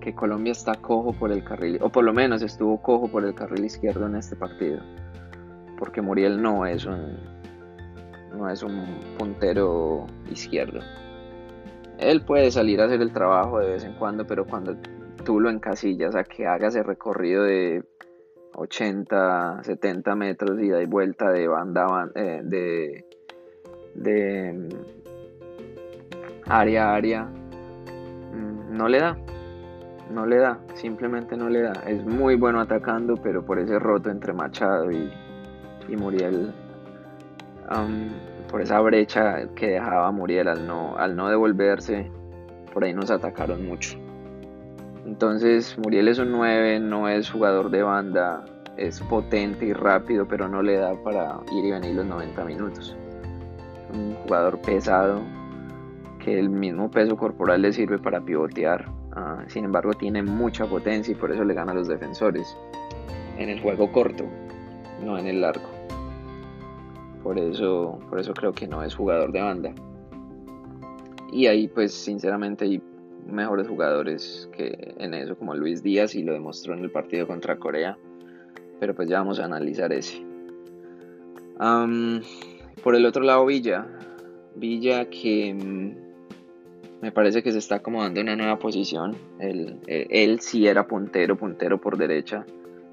que 0.00 0.14
Colombia 0.14 0.52
está 0.52 0.76
cojo 0.76 1.12
por 1.12 1.32
el 1.32 1.42
carril, 1.42 1.80
o 1.82 1.88
por 1.88 2.04
lo 2.04 2.12
menos 2.12 2.40
estuvo 2.40 2.80
cojo 2.80 3.08
por 3.08 3.24
el 3.24 3.34
carril 3.34 3.64
izquierdo 3.64 4.06
en 4.06 4.14
este 4.14 4.36
partido, 4.36 4.78
porque 5.76 6.00
Muriel 6.00 6.40
no 6.40 6.64
es 6.66 6.86
un 6.86 7.18
no 8.38 8.48
es 8.48 8.62
un 8.62 8.84
puntero 9.18 10.06
izquierdo. 10.30 10.78
Él 11.98 12.22
puede 12.22 12.52
salir 12.52 12.80
a 12.80 12.84
hacer 12.84 13.02
el 13.02 13.12
trabajo 13.12 13.58
de 13.58 13.72
vez 13.72 13.82
en 13.82 13.94
cuando, 13.94 14.24
pero 14.24 14.46
cuando 14.46 14.76
tú 15.24 15.40
lo 15.40 15.50
encasillas 15.50 16.14
a 16.14 16.22
que 16.22 16.46
haga 16.46 16.68
ese 16.68 16.84
recorrido 16.84 17.42
de 17.42 17.82
80, 18.54 19.62
70 19.62 20.14
metros 20.16 20.60
y 20.60 20.68
da 20.68 20.84
vuelta 20.86 21.30
de 21.30 21.48
banda 21.48 22.10
eh, 22.14 22.40
de, 22.42 23.04
de 23.94 24.52
mm, 24.52 24.68
área 26.46 26.90
a 26.90 26.94
área, 26.94 27.24
mm, 27.24 28.76
no 28.76 28.88
le 28.88 29.00
da. 29.00 29.16
No 30.12 30.26
le 30.26 30.38
da, 30.38 30.58
simplemente 30.74 31.36
no 31.36 31.48
le 31.48 31.62
da. 31.62 31.72
Es 31.86 32.04
muy 32.04 32.34
bueno 32.34 32.60
atacando, 32.60 33.14
pero 33.14 33.44
por 33.44 33.60
ese 33.60 33.78
roto 33.78 34.10
entre 34.10 34.32
Machado 34.32 34.90
y, 34.90 35.08
y 35.88 35.96
Muriel 35.96 36.52
por 38.50 38.60
esa 38.60 38.80
brecha 38.80 39.48
que 39.54 39.68
dejaba 39.72 40.10
Muriel 40.10 40.48
al 40.48 40.66
no, 40.66 40.96
al 40.96 41.14
no 41.14 41.28
devolverse, 41.28 42.10
por 42.72 42.84
ahí 42.84 42.92
nos 42.92 43.10
atacaron 43.10 43.64
mucho. 43.66 43.96
Entonces 45.10 45.76
Muriel 45.76 46.06
es 46.06 46.20
un 46.20 46.30
9, 46.30 46.78
no 46.78 47.08
es 47.08 47.28
jugador 47.28 47.68
de 47.68 47.82
banda, 47.82 48.44
es 48.76 49.00
potente 49.00 49.66
y 49.66 49.72
rápido, 49.72 50.28
pero 50.28 50.48
no 50.48 50.62
le 50.62 50.76
da 50.76 50.94
para 51.02 51.40
ir 51.50 51.64
y 51.64 51.72
venir 51.72 51.96
los 51.96 52.06
90 52.06 52.44
minutos. 52.44 52.96
Un 53.92 54.14
jugador 54.14 54.60
pesado, 54.60 55.20
que 56.24 56.38
el 56.38 56.48
mismo 56.48 56.88
peso 56.92 57.16
corporal 57.16 57.62
le 57.62 57.72
sirve 57.72 57.98
para 57.98 58.20
pivotear. 58.20 58.88
Ah, 59.10 59.42
sin 59.48 59.64
embargo, 59.64 59.94
tiene 59.94 60.22
mucha 60.22 60.64
potencia 60.66 61.10
y 61.10 61.16
por 61.16 61.32
eso 61.32 61.42
le 61.42 61.54
gana 61.54 61.72
a 61.72 61.74
los 61.74 61.88
defensores. 61.88 62.56
En 63.36 63.48
el 63.48 63.60
juego 63.60 63.90
corto, 63.90 64.22
no 65.04 65.18
en 65.18 65.26
el 65.26 65.40
largo. 65.40 65.68
Por 67.24 67.36
eso, 67.36 67.98
por 68.08 68.20
eso 68.20 68.32
creo 68.32 68.52
que 68.52 68.68
no 68.68 68.84
es 68.84 68.94
jugador 68.94 69.32
de 69.32 69.42
banda. 69.42 69.74
Y 71.32 71.48
ahí 71.48 71.66
pues 71.66 71.92
sinceramente 71.92 72.80
mejores 73.32 73.68
jugadores 73.68 74.48
que 74.56 74.94
en 74.98 75.14
eso 75.14 75.36
como 75.36 75.54
Luis 75.54 75.82
Díaz 75.82 76.14
y 76.14 76.22
lo 76.22 76.32
demostró 76.32 76.74
en 76.74 76.80
el 76.80 76.90
partido 76.90 77.26
contra 77.26 77.58
Corea. 77.58 77.96
Pero 78.78 78.94
pues 78.94 79.08
ya 79.08 79.18
vamos 79.18 79.40
a 79.40 79.44
analizar 79.44 79.92
ese. 79.92 80.24
por 82.82 82.94
el 82.94 83.06
otro 83.06 83.22
lado 83.22 83.46
Villa. 83.46 83.86
Villa 84.56 85.08
que 85.08 85.54
mm, 85.54 87.02
me 87.02 87.12
parece 87.12 87.42
que 87.42 87.52
se 87.52 87.58
está 87.58 87.76
acomodando 87.76 88.20
en 88.20 88.26
una 88.26 88.36
nueva 88.36 88.58
posición. 88.58 89.16
Él, 89.38 89.78
él, 89.86 90.40
sí 90.40 90.66
era 90.66 90.86
puntero, 90.86 91.36
puntero 91.36 91.80
por 91.80 91.96
derecha. 91.96 92.44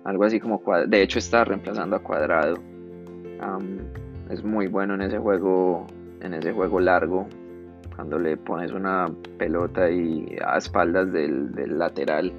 Algo 0.04 0.24
así 0.24 0.40
como... 0.40 0.62
De 0.88 1.02
hecho 1.02 1.20
está 1.20 1.44
reemplazando 1.44 1.96
a 1.96 2.04
Cuadrado 2.04 2.56
es 4.30 4.44
muy 4.44 4.68
bueno 4.68 4.96
en 4.96 5.02
ese 5.02 5.18
juego, 5.18 5.88
en 6.22 6.34
ese 6.34 6.52
juego 6.52 6.80
largo. 6.80 7.28
Cuando 7.96 8.20
le 8.20 8.38
pones 8.38 8.72
una 8.72 9.08
pelota 9.38 9.90
y 9.90 10.38
a 10.46 10.58
espaldas 10.58 11.12
del, 11.12 11.52
lateral 11.78 12.32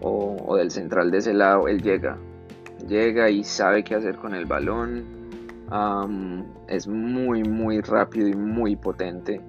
o, 0.00 0.56
del 0.56 0.70
central 0.70 1.10
de 1.10 1.18
ese 1.18 1.32
lado, 1.32 1.68
él 1.68 1.80
llega. 1.82 2.18
Llega 2.86 3.30
y 3.30 3.44
sabe 3.44 3.82
qué 3.82 3.94
hacer 3.94 4.16
con 4.16 4.34
el 4.34 4.44
balón. 4.44 5.04
es 6.68 6.86
muy, 6.86 7.42
muy 7.44 7.80
rápido 7.80 8.28
y 8.28 8.34
muy 8.34 8.76
potente. 8.76 9.40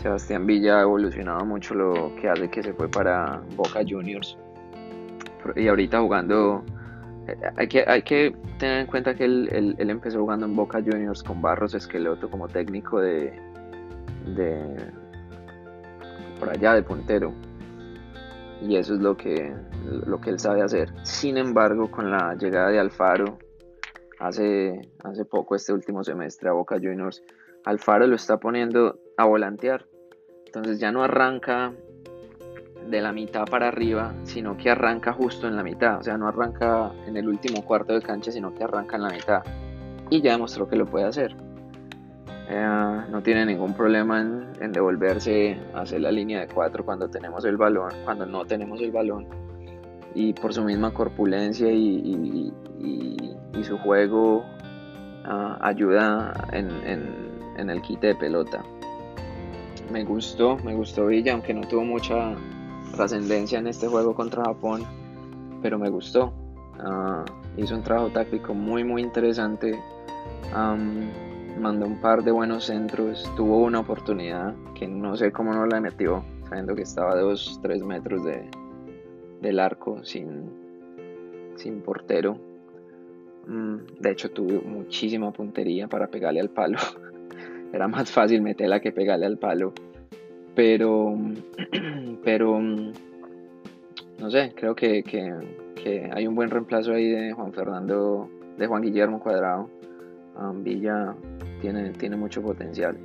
Sebastián 0.00 0.46
Villa 0.46 0.78
ha 0.78 0.82
evolucionado 0.82 1.44
mucho 1.44 1.74
lo 1.74 2.14
que 2.16 2.28
hace 2.28 2.48
que 2.50 2.62
se 2.62 2.72
fue 2.72 2.88
para 2.88 3.40
Boca 3.56 3.80
Juniors. 3.86 4.38
Y 5.56 5.68
ahorita 5.68 6.00
jugando 6.00 6.64
hay 7.56 7.68
que, 7.68 7.84
hay 7.86 8.02
que 8.02 8.34
tener 8.58 8.80
en 8.80 8.86
cuenta 8.86 9.14
que 9.14 9.24
él, 9.24 9.76
empezó 9.78 10.20
jugando 10.20 10.46
en 10.46 10.54
Boca 10.54 10.80
Juniors 10.80 11.22
con 11.22 11.40
Barros 11.40 11.74
Esqueloto 11.74 12.30
como 12.30 12.48
técnico 12.48 13.00
de, 13.00 13.32
de 14.26 14.92
por 16.38 16.50
allá 16.50 16.74
de 16.74 16.82
puntero. 16.82 17.32
Y 18.60 18.76
eso 18.76 18.94
es 18.94 19.00
lo 19.00 19.16
que, 19.16 19.54
lo 20.06 20.20
que 20.20 20.30
él 20.30 20.38
sabe 20.38 20.62
hacer. 20.62 20.92
Sin 21.02 21.36
embargo, 21.36 21.90
con 21.90 22.10
la 22.10 22.34
llegada 22.34 22.70
de 22.70 22.78
Alfaro, 22.78 23.38
hace, 24.18 24.80
hace 25.02 25.24
poco, 25.24 25.54
este 25.54 25.72
último 25.72 26.02
semestre, 26.02 26.48
a 26.48 26.52
Boca 26.52 26.76
Juniors, 26.76 27.22
Alfaro 27.64 28.06
lo 28.06 28.16
está 28.16 28.38
poniendo 28.38 28.98
a 29.16 29.24
volantear. 29.26 29.86
Entonces 30.46 30.78
ya 30.78 30.92
no 30.92 31.02
arranca 31.02 31.72
de 32.88 33.00
la 33.00 33.12
mitad 33.12 33.44
para 33.44 33.68
arriba, 33.68 34.14
sino 34.24 34.56
que 34.56 34.70
arranca 34.70 35.12
justo 35.12 35.48
en 35.48 35.56
la 35.56 35.62
mitad. 35.62 35.98
O 35.98 36.02
sea, 36.02 36.16
no 36.16 36.28
arranca 36.28 36.92
en 37.06 37.16
el 37.16 37.28
último 37.28 37.64
cuarto 37.64 37.94
de 37.94 38.02
cancha, 38.02 38.30
sino 38.30 38.54
que 38.54 38.64
arranca 38.64 38.96
en 38.96 39.02
la 39.02 39.10
mitad. 39.10 39.42
Y 40.10 40.20
ya 40.20 40.32
demostró 40.32 40.68
que 40.68 40.76
lo 40.76 40.86
puede 40.86 41.06
hacer. 41.06 41.34
Eh, 42.48 43.02
no 43.10 43.22
tiene 43.22 43.46
ningún 43.46 43.72
problema 43.72 44.20
en, 44.20 44.72
devolverse 44.72 45.58
a 45.72 45.80
hacer 45.80 46.02
la 46.02 46.12
línea 46.12 46.40
de 46.40 46.48
cuatro 46.48 46.84
cuando 46.84 47.08
tenemos 47.08 47.44
el 47.44 47.56
balón, 47.56 47.90
cuando 48.04 48.26
no 48.26 48.44
tenemos 48.44 48.80
el 48.80 48.90
balón. 48.90 49.26
Y 50.14 50.32
por 50.34 50.52
su 50.52 50.62
misma 50.62 50.92
corpulencia 50.92 51.70
y, 51.72 52.52
su 53.62 53.78
juego 53.78 54.44
ah, 55.24 55.58
ayuda 55.62 56.34
en, 56.52 57.70
el 57.70 57.80
quite 57.80 58.08
de 58.08 58.14
pelota. 58.14 58.62
Me 59.90 60.04
gustó, 60.04 60.58
me 60.58 60.74
gustó 60.74 61.06
Villa, 61.06 61.32
aunque 61.32 61.54
no 61.54 61.62
tuvo 61.62 61.82
mucha 61.82 62.34
trascendencia 62.94 63.58
en 63.58 63.68
este 63.68 63.88
juego 63.88 64.14
contra 64.14 64.44
Japón, 64.44 64.84
pero 65.62 65.78
me 65.78 65.88
gustó. 65.88 66.34
Ah, 66.78 67.24
hizo 67.56 67.74
un 67.74 67.82
trabajo 67.82 68.10
táctico 68.10 68.52
muy 68.52 68.84
muy 68.84 69.00
interesante. 69.00 69.80
Mandó 71.58 71.86
un 71.86 72.00
par 72.00 72.22
de 72.24 72.30
buenos 72.30 72.64
centros, 72.64 73.30
tuvo 73.36 73.58
una 73.58 73.80
oportunidad 73.80 74.54
que 74.74 74.86
no 74.88 75.16
sé 75.16 75.32
cómo 75.32 75.52
no 75.52 75.66
la 75.66 75.80
metió, 75.80 76.24
sabiendo 76.48 76.74
que 76.74 76.82
estaba 76.82 77.12
a 77.12 77.22
2-3 77.22 77.84
metros 77.84 78.24
de, 78.24 78.48
del 79.40 79.60
arco 79.60 80.04
sin, 80.04 80.50
sin 81.56 81.80
portero. 81.80 82.38
Mm, 83.46 84.00
de 84.00 84.10
hecho 84.10 84.30
tuvo 84.30 84.62
muchísima 84.62 85.30
puntería 85.32 85.86
para 85.88 86.08
pegarle 86.08 86.40
al 86.40 86.50
palo. 86.50 86.78
Era 87.72 87.88
más 87.88 88.10
fácil 88.10 88.40
meterla 88.42 88.80
que 88.80 88.92
pegarle 88.92 89.26
al 89.26 89.38
palo. 89.38 89.72
Pero, 90.54 91.14
pero, 92.24 92.60
no 92.60 94.30
sé, 94.30 94.52
creo 94.54 94.74
que, 94.74 95.02
hay 96.12 96.26
un 96.26 96.34
buen 96.34 96.50
reemplazo 96.50 96.92
ahí 96.92 97.08
de 97.08 97.32
Juan 97.32 97.52
Fernando, 97.52 98.30
de 98.56 98.66
Juan 98.66 98.82
Guillermo 98.82 99.20
Cuadrado. 99.20 99.68
Villa 100.56 101.14
tiene, 101.60 101.90
tiene 101.90 102.16
mucho 102.16 102.42
potencial. 102.42 102.96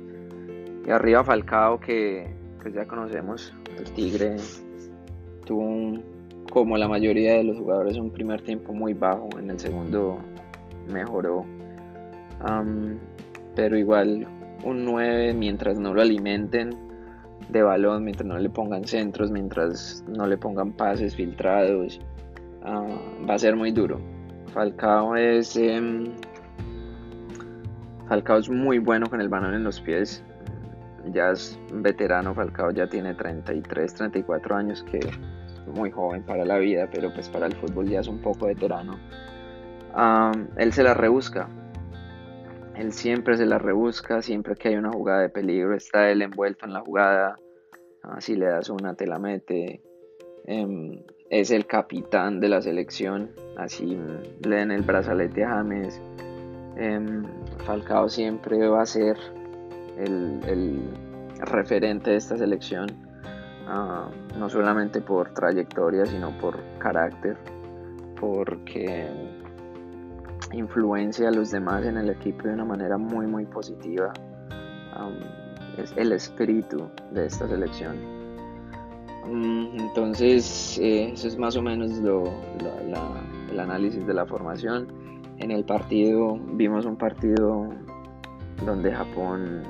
Y 0.86 0.90
arriba 0.90 1.22
Falcao, 1.22 1.78
que 1.78 2.26
pues 2.62 2.74
ya 2.74 2.86
conocemos, 2.86 3.54
el 3.78 3.84
Tigre 3.92 4.36
tuvo 5.44 5.98
como 6.50 6.76
la 6.76 6.88
mayoría 6.88 7.34
de 7.34 7.44
los 7.44 7.58
jugadores 7.58 7.96
un 7.96 8.10
primer 8.10 8.42
tiempo 8.42 8.72
muy 8.72 8.92
bajo, 8.94 9.28
en 9.38 9.50
el 9.50 9.58
segundo 9.58 10.18
mejoró. 10.92 11.44
Pero 13.54 13.76
igual 13.76 14.26
un 14.64 14.84
9 14.84 15.34
mientras 15.34 15.78
no 15.78 15.94
lo 15.94 16.02
alimenten 16.02 16.70
de 17.48 17.62
balón, 17.62 18.04
mientras 18.04 18.26
no 18.26 18.38
le 18.38 18.50
pongan 18.50 18.84
centros, 18.84 19.30
mientras 19.30 20.04
no 20.08 20.26
le 20.26 20.36
pongan 20.36 20.72
pases 20.72 21.16
filtrados, 21.16 22.00
ah, 22.62 22.86
va 23.28 23.34
a 23.34 23.38
ser 23.38 23.56
muy 23.56 23.72
duro. 23.72 24.00
Falcao 24.52 25.16
es 25.16 25.56
em, 25.56 26.06
Falcao 28.10 28.38
es 28.38 28.50
muy 28.50 28.80
bueno 28.80 29.08
con 29.08 29.20
el 29.20 29.28
balón 29.28 29.54
en 29.54 29.62
los 29.62 29.80
pies. 29.80 30.24
Ya 31.12 31.30
es 31.30 31.56
veterano, 31.72 32.34
Falcao 32.34 32.72
ya 32.72 32.88
tiene 32.88 33.14
33, 33.14 33.94
34 33.94 34.56
años, 34.56 34.82
que 34.82 34.98
es 34.98 35.16
muy 35.68 35.92
joven 35.92 36.24
para 36.24 36.44
la 36.44 36.58
vida, 36.58 36.88
pero 36.92 37.14
pues 37.14 37.28
para 37.28 37.46
el 37.46 37.54
fútbol 37.54 37.88
ya 37.88 38.00
es 38.00 38.08
un 38.08 38.18
poco 38.18 38.46
veterano. 38.46 38.98
Ah, 39.94 40.32
él 40.56 40.72
se 40.72 40.82
la 40.82 40.92
rebusca, 40.92 41.48
él 42.74 42.92
siempre 42.92 43.36
se 43.36 43.46
la 43.46 43.58
rebusca, 43.58 44.22
siempre 44.22 44.56
que 44.56 44.70
hay 44.70 44.74
una 44.74 44.90
jugada 44.90 45.20
de 45.20 45.28
peligro, 45.28 45.76
está 45.76 46.10
él 46.10 46.22
envuelto 46.22 46.66
en 46.66 46.72
la 46.72 46.80
jugada. 46.80 47.36
Ah, 48.02 48.20
si 48.20 48.34
le 48.34 48.46
das 48.46 48.70
una, 48.70 48.94
te 48.94 49.06
la 49.06 49.20
mete. 49.20 49.82
Em, 50.46 51.00
es 51.28 51.52
el 51.52 51.64
capitán 51.64 52.40
de 52.40 52.48
la 52.48 52.60
selección, 52.60 53.30
así 53.56 53.96
le 54.44 54.56
den 54.56 54.72
el 54.72 54.82
brazalete 54.82 55.44
a 55.44 55.50
James. 55.50 56.02
Em, 56.76 57.24
Falcao 57.64 58.08
siempre 58.08 58.66
va 58.68 58.82
a 58.82 58.86
ser 58.86 59.16
el, 59.96 60.90
referente 61.42 62.10
de 62.10 62.16
esta 62.16 62.36
selección, 62.36 62.86
ah, 63.66 64.08
no 64.38 64.48
solamente 64.48 65.00
por 65.00 65.32
trayectoria, 65.32 66.04
sino 66.06 66.36
por 66.38 66.58
carácter, 66.78 67.36
porque 68.20 69.08
influencia 70.52 71.28
a 71.28 71.30
los 71.30 71.50
demás 71.50 71.84
en 71.84 71.96
el 71.96 72.10
equipo 72.10 72.48
de 72.48 72.54
una 72.54 72.64
manera 72.64 72.98
muy 72.98 73.26
muy 73.26 73.46
positiva. 73.46 74.12
es 75.78 75.92
el 75.96 76.12
espíritu 76.12 76.90
de 77.12 77.26
esta 77.26 77.48
selección. 77.48 77.96
Mm, 79.26 79.80
entonces, 79.80 80.78
eh, 80.78 81.12
eso 81.12 81.28
es 81.28 81.38
más 81.38 81.56
o 81.56 81.62
menos 81.62 81.90
lo, 81.98 82.24
el 83.50 83.60
análisis 83.60 84.06
de 84.06 84.14
la 84.14 84.26
formación. 84.26 84.88
En 85.40 85.50
el 85.50 85.64
partido, 85.64 86.38
vimos 86.52 86.86
un 86.86 86.96
partido 86.96 87.68
donde 88.64 88.92
Japón 88.92 89.62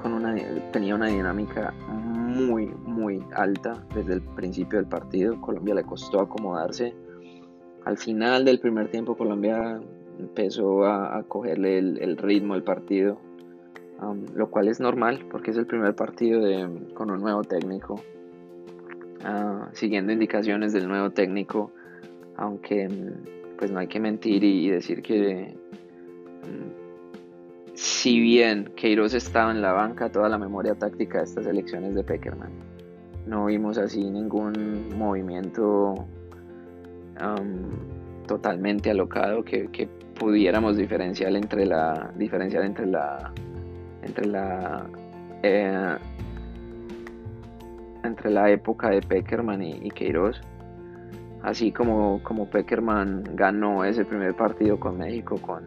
con 0.00 0.12
una, 0.12 0.36
tenía 0.70 0.94
una 0.94 1.08
dinámica 1.08 1.74
muy, 1.88 2.66
muy 2.66 3.24
alta 3.34 3.84
desde 3.94 4.14
el 4.14 4.22
principio 4.22 4.78
del 4.78 4.88
partido. 4.88 5.40
Colombia 5.40 5.74
le 5.74 5.82
costó 5.82 6.20
acomodarse 6.20 6.94
al 7.88 7.96
final 7.96 8.44
del 8.44 8.60
primer 8.60 8.88
tiempo 8.88 9.16
Colombia 9.16 9.80
empezó 10.18 10.84
a, 10.84 11.22
cogerle 11.26 11.78
el, 11.78 12.18
ritmo 12.18 12.52
al 12.52 12.62
partido, 12.62 13.18
um, 14.02 14.26
lo 14.34 14.50
cual 14.50 14.68
es 14.68 14.78
normal 14.78 15.24
porque 15.30 15.52
es 15.52 15.56
el 15.56 15.66
primer 15.66 15.94
partido 15.94 16.42
con 16.92 17.10
un 17.10 17.20
nuevo 17.20 17.44
técnico, 17.44 17.94
uh, 17.94 19.72
siguiendo 19.72 20.12
indicaciones 20.12 20.74
del 20.74 20.86
nuevo 20.86 21.12
técnico, 21.12 21.72
aunque 22.38 22.88
pues 23.58 23.70
no 23.70 23.80
hay 23.80 23.88
que 23.88 24.00
mentir 24.00 24.42
y, 24.44 24.70
decir 24.70 25.02
que 25.02 25.54
um, 26.44 26.70
si 27.74 28.20
bien 28.20 28.72
Queiroz 28.76 29.12
estaba 29.12 29.50
en 29.50 29.60
la 29.60 29.72
banca, 29.72 30.10
toda 30.10 30.28
la 30.28 30.38
memoria 30.38 30.74
táctica 30.74 31.18
de 31.18 31.24
estas 31.24 31.46
elecciones 31.46 31.94
de 31.94 32.04
Peckerman, 32.04 32.52
no 33.26 33.46
vimos 33.46 33.76
así 33.76 34.08
ningún 34.08 34.96
movimiento 34.96 36.06
totalmente 38.26 38.90
alocado 38.90 39.44
que, 39.44 39.88
pudiéramos 40.14 40.76
diferenciar 40.76 41.36
entre 41.36 41.64
la 41.64 42.12
diferenciar 42.16 42.64
entre 42.64 42.86
la 42.86 43.32
entre 44.02 44.26
la 44.26 44.84
eh, 45.44 45.96
entre 48.02 48.30
la 48.32 48.50
época 48.50 48.90
de 48.90 49.00
Peckerman 49.00 49.62
y, 49.62 49.78
y 49.80 49.90
Queiroz 49.90 50.40
así 51.42 51.72
como 51.72 52.20
como 52.22 52.48
Peckerman 52.50 53.24
ganó 53.34 53.84
ese 53.84 54.04
primer 54.04 54.34
partido 54.34 54.78
con 54.78 54.98
México 54.98 55.36
con 55.40 55.64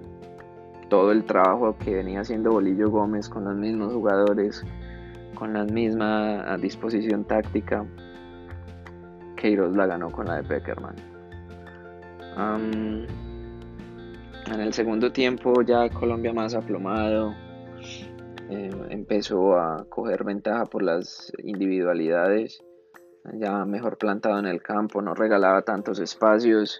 todo 0.89 1.12
el 1.12 1.23
trabajo 1.23 1.77
que 1.77 1.95
venía 1.95 2.21
haciendo 2.21 2.51
Bolillo 2.51 2.89
Gómez 2.89 3.29
con 3.29 3.45
los 3.45 3.55
mismos 3.55 3.93
jugadores 3.93 4.65
con 5.36 5.53
la 5.53 5.63
misma 5.63 6.57
disposición 6.57 7.23
táctica 7.23 7.86
Queiroz 9.41 9.75
la 9.75 9.88
ganó 9.88 10.12
con 10.12 10.27
la 10.27 10.36
de 10.36 10.43
Peckerman. 10.43 10.95
En 14.51 14.60
el 14.60 14.73
segundo 14.73 15.12
tiempo 15.12 15.62
ya 15.63 15.89
Colombia 15.89 16.34
más 16.34 16.53
aplomado, 16.53 17.34
eh, 18.49 18.69
empezó 18.89 19.57
a 19.57 19.86
coger 19.89 20.23
ventaja 20.23 20.65
por 20.65 20.84
las 20.84 21.31
individualidades, 21.43 22.63
ya 23.34 23.65
mejor 23.65 23.97
plantado 23.97 24.39
en 24.39 24.45
el 24.45 24.62
campo, 24.62 25.01
no 25.01 25.13
regalaba 25.13 25.62
tantos 25.62 25.99
espacios. 25.99 26.79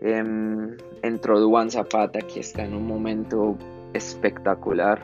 Em, 0.00 0.76
entró 1.02 1.40
Duan 1.40 1.70
Zapata, 1.70 2.20
que 2.20 2.40
está 2.40 2.64
en 2.64 2.74
un 2.74 2.86
momento 2.86 3.56
espectacular. 3.92 5.02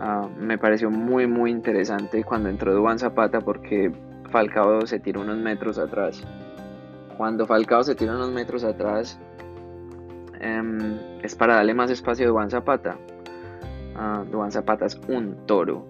Ah, 0.00 0.28
me 0.38 0.58
pareció 0.58 0.90
muy 0.90 1.26
muy 1.26 1.50
interesante 1.50 2.24
cuando 2.24 2.48
entró 2.48 2.74
Duan 2.74 2.98
Zapata 2.98 3.40
porque 3.40 3.92
Falcao 4.30 4.86
se 4.86 4.98
tiró 4.98 5.20
unos 5.20 5.38
metros 5.38 5.78
atrás 5.78 6.22
cuando 7.16 7.46
Falcao 7.46 7.82
se 7.84 7.94
tira 7.94 8.14
unos 8.14 8.32
metros 8.32 8.64
atrás, 8.64 9.18
em, 10.40 10.98
es 11.22 11.34
para 11.34 11.54
darle 11.54 11.74
más 11.74 11.90
espacio 11.90 12.26
a 12.26 12.30
Duan 12.30 12.50
Zapata. 12.50 12.96
Uh, 13.94 14.24
Duan 14.30 14.50
Zapata 14.50 14.86
es 14.86 14.98
un 15.08 15.46
toro. 15.46 15.86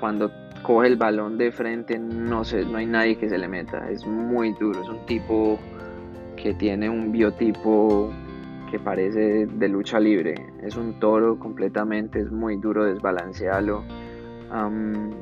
Cuando 0.00 0.30
coge 0.64 0.88
el 0.88 0.96
balón 0.96 1.38
de 1.38 1.52
frente, 1.52 1.98
no, 1.98 2.42
sé, 2.42 2.64
no 2.64 2.78
hay 2.78 2.86
nadie 2.86 3.16
que 3.16 3.28
se 3.28 3.38
le 3.38 3.46
meta. 3.46 3.88
Es 3.88 4.04
muy 4.04 4.52
duro. 4.54 4.82
Es 4.82 4.88
un 4.88 5.06
tipo 5.06 5.58
que 6.36 6.54
tiene 6.54 6.90
un 6.90 7.12
biotipo 7.12 8.10
que 8.70 8.80
parece 8.80 9.46
de 9.46 9.68
lucha 9.68 10.00
libre. 10.00 10.34
Es 10.62 10.76
un 10.76 10.98
toro 10.98 11.38
completamente, 11.38 12.18
es 12.18 12.32
muy 12.32 12.56
duro 12.56 12.84
desbalancearlo. 12.84 13.84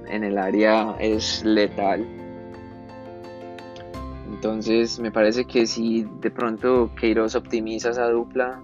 en 0.09 0.25
el 0.25 0.39
área 0.39 0.97
es 0.99 1.45
letal. 1.45 2.07
Entonces 4.31 4.99
me 4.99 5.11
parece 5.11 5.45
que 5.45 5.67
si 5.67 6.07
de 6.21 6.31
pronto 6.31 6.91
Queiroz 6.99 7.35
optimiza 7.35 7.91
esa 7.91 8.09
dupla, 8.09 8.63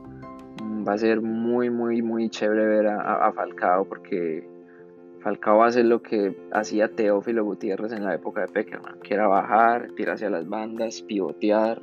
va 0.88 0.94
a 0.94 0.98
ser 0.98 1.20
muy, 1.20 1.70
muy, 1.70 2.02
muy 2.02 2.30
chévere 2.30 2.66
ver 2.66 2.86
a, 2.86 3.30
Falcao 3.32 3.84
porque 3.84 4.48
Falcao 5.20 5.58
va 5.58 5.66
a 5.66 5.68
hacer 5.68 5.84
lo 5.84 6.00
que 6.02 6.36
hacía 6.52 6.88
Teófilo 6.88 7.44
Gutiérrez 7.44 7.92
en 7.92 8.04
la 8.04 8.14
época 8.14 8.42
de 8.42 8.48
Peckerman, 8.48 9.00
que 9.00 9.14
era 9.14 9.26
bajar, 9.26 9.92
tirar 9.96 10.14
hacia 10.14 10.30
las 10.30 10.48
bandas, 10.48 11.02
pivotear, 11.02 11.78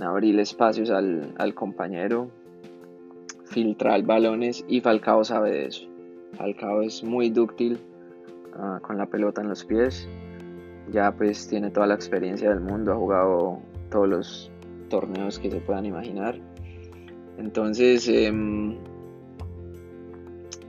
abrir 0.00 0.38
espacios 0.38 0.90
al, 0.90 1.34
al 1.36 1.54
compañero, 1.54 2.30
filtrar 3.44 4.02
balones 4.02 4.64
y 4.68 4.80
Falcao 4.80 5.24
sabe 5.24 5.50
de 5.50 5.66
eso. 5.66 5.88
Falcao 6.34 6.82
es 6.82 7.02
muy 7.02 7.30
dúctil 7.30 7.78
ah, 8.56 8.78
con 8.82 8.98
la 8.98 9.06
pelota 9.06 9.40
en 9.40 9.48
los 9.48 9.64
pies. 9.64 10.08
Ya 10.92 11.12
pues 11.12 11.48
tiene 11.48 11.70
toda 11.70 11.86
la 11.86 11.94
experiencia 11.94 12.50
del 12.50 12.60
mundo, 12.60 12.92
ha 12.92 12.96
jugado 12.96 13.58
todos 13.90 14.08
los 14.08 14.52
torneos 14.88 15.38
que 15.38 15.50
se 15.50 15.60
puedan 15.60 15.84
imaginar. 15.84 16.38
Entonces, 17.36 18.08
em, 18.08 18.76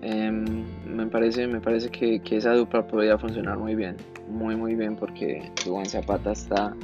em, 0.02 0.66
me 0.86 1.08
parece, 1.08 1.48
me 1.48 1.60
parece 1.60 1.90
que, 1.90 2.22
que, 2.22 2.38
esa 2.38 2.54
dupla 2.54 2.88
podría 2.88 3.18
funcionar 3.18 3.58
muy 3.58 3.76
bien, 3.76 3.98
muy 4.30 4.56
muy 4.56 4.76
bien 4.76 4.96
porque 4.96 5.52
Juan 5.66 5.86
Zapata 5.86 6.32
está 6.32 6.76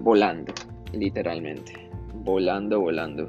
volando, 0.00 0.52
literalmente, 0.92 1.72
volando, 2.14 2.80
volando. 2.80 3.28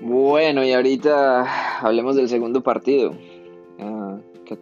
Bueno, 0.00 0.64
y 0.64 0.72
ahorita 0.72 1.80
hablemos 1.80 2.16
del 2.16 2.28
segundo 2.28 2.62
partido 2.62 3.12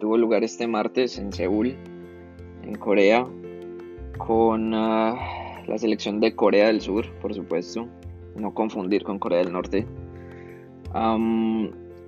tuvo 0.01 0.17
lugar 0.17 0.43
este 0.43 0.67
martes 0.67 1.19
en 1.19 1.31
Seúl, 1.31 1.75
en 2.63 2.75
Corea, 2.75 3.23
con 4.17 4.73
ah, 4.73 5.15
la 5.67 5.77
selección 5.77 6.19
de 6.19 6.35
Corea 6.35 6.67
del 6.67 6.81
Sur, 6.81 7.05
por 7.21 7.35
supuesto, 7.35 7.87
no 8.35 8.51
confundir 8.51 9.03
con 9.03 9.19
Corea 9.19 9.43
del 9.43 9.53
Norte. 9.53 9.85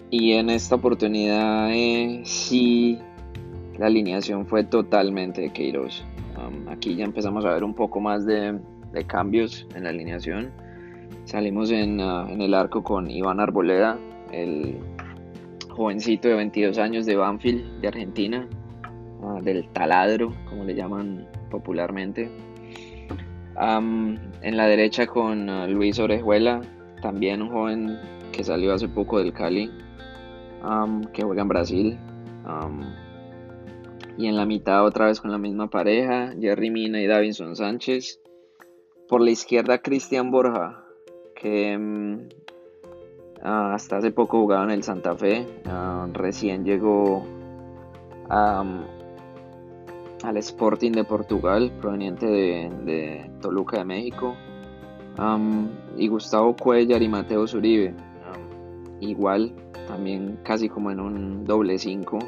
y 0.10 0.32
en 0.34 0.50
esta 0.50 0.76
oportunidad 0.76 1.72
eh, 1.72 2.22
sí, 2.26 2.98
la 3.78 3.86
alineación 3.86 4.48
fue 4.48 4.64
totalmente 4.64 5.42
de 5.42 5.54
Queiroz. 5.54 6.04
aquí 6.70 6.96
ya 6.96 7.06
empezamos 7.06 7.46
a 7.46 7.54
ver 7.54 7.64
un 7.64 7.76
poco 7.76 8.00
más 8.00 8.26
de, 8.26 8.60
cambios 9.08 9.68
en 9.76 9.84
la 9.84 9.90
alineación 9.90 10.52
Salimos 11.26 11.72
ah, 11.72 12.28
en, 12.30 12.42
el 12.42 12.54
arco 12.56 12.84
con 12.84 13.10
Iván 13.10 13.40
Arboleda, 13.40 13.98
el 14.32 14.78
jovencito 15.74 16.28
de 16.28 16.36
22 16.36 16.78
años 16.78 17.06
de 17.06 17.16
Banfield, 17.16 17.82
de 17.82 17.88
Argentina, 17.88 18.48
ah, 19.24 19.40
del 19.42 19.68
taladro, 19.70 20.34
como 20.50 20.64
le 20.64 20.76
llaman 20.76 21.28
popularmente. 21.50 22.30
en 23.58 24.58
la 24.58 24.68
derecha 24.68 25.08
con 25.08 25.50
ah, 25.50 25.68
Luis 25.68 26.00
Orejuela, 26.00 26.62
también 27.02 27.42
un 27.42 27.50
joven 27.50 28.00
que 28.32 28.44
salió 28.44 28.74
hace 28.74 28.88
poco 28.88 29.20
del 29.20 29.34
Cali, 29.34 29.70
que 31.14 31.24
juega 31.24 31.42
en 31.42 31.48
Brasil. 31.48 31.98
y 34.18 34.28
en 34.28 34.36
la 34.36 34.46
mitad 34.46 34.86
otra 34.86 35.08
vez 35.08 35.20
con 35.20 35.32
la 35.32 35.38
misma 35.38 35.70
pareja, 35.70 36.34
Jerry 36.40 36.70
Mina 36.70 37.02
y 37.02 37.08
Davinson 37.08 37.56
Sánchez. 37.56 38.20
Por 39.10 39.22
la 39.22 39.32
izquierda 39.32 39.80
Cristian 39.80 40.32
Borja, 40.32 40.84
que 41.36 41.78
ah, 43.44 43.74
hasta 43.74 43.98
hace 43.98 44.12
poco 44.12 44.40
jugaba 44.40 44.64
en 44.64 44.72
el 44.72 44.84
Santa 44.84 45.16
Fe, 45.16 45.46
ah, 45.66 46.08
recién 46.12 46.64
llegó 46.64 47.24
al 48.30 48.88
Sporting 50.38 50.92
de 50.92 51.04
Portugal, 51.04 51.72
proveniente 51.80 52.26
de, 52.26 53.30
Toluca 53.42 53.78
de 53.78 53.86
México, 53.86 54.36
y 55.98 56.08
Gustavo 56.08 56.56
Cuellar 56.56 57.04
y 57.04 57.10
Mateo 57.10 57.46
Zuribe, 57.46 57.94
igual, 59.00 59.54
también 59.88 60.40
casi 60.44 60.70
como 60.70 60.90
en 60.90 61.00
un 61.00 61.46
doble 61.46 61.78
5, 61.78 62.20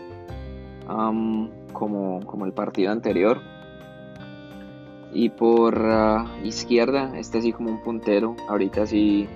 como, 1.73 2.19
como 2.25 2.45
el 2.45 2.53
partido 2.53 2.91
anterior. 2.91 3.39
Y 5.13 5.29
por 5.29 5.77
ah, 5.77 6.25
izquierda, 6.43 7.17
este 7.17 7.37
así 7.37 7.53
como 7.53 7.69
un 7.69 7.81
puntero. 7.81 8.35
Ahorita 8.49 8.85
sí 8.85 9.29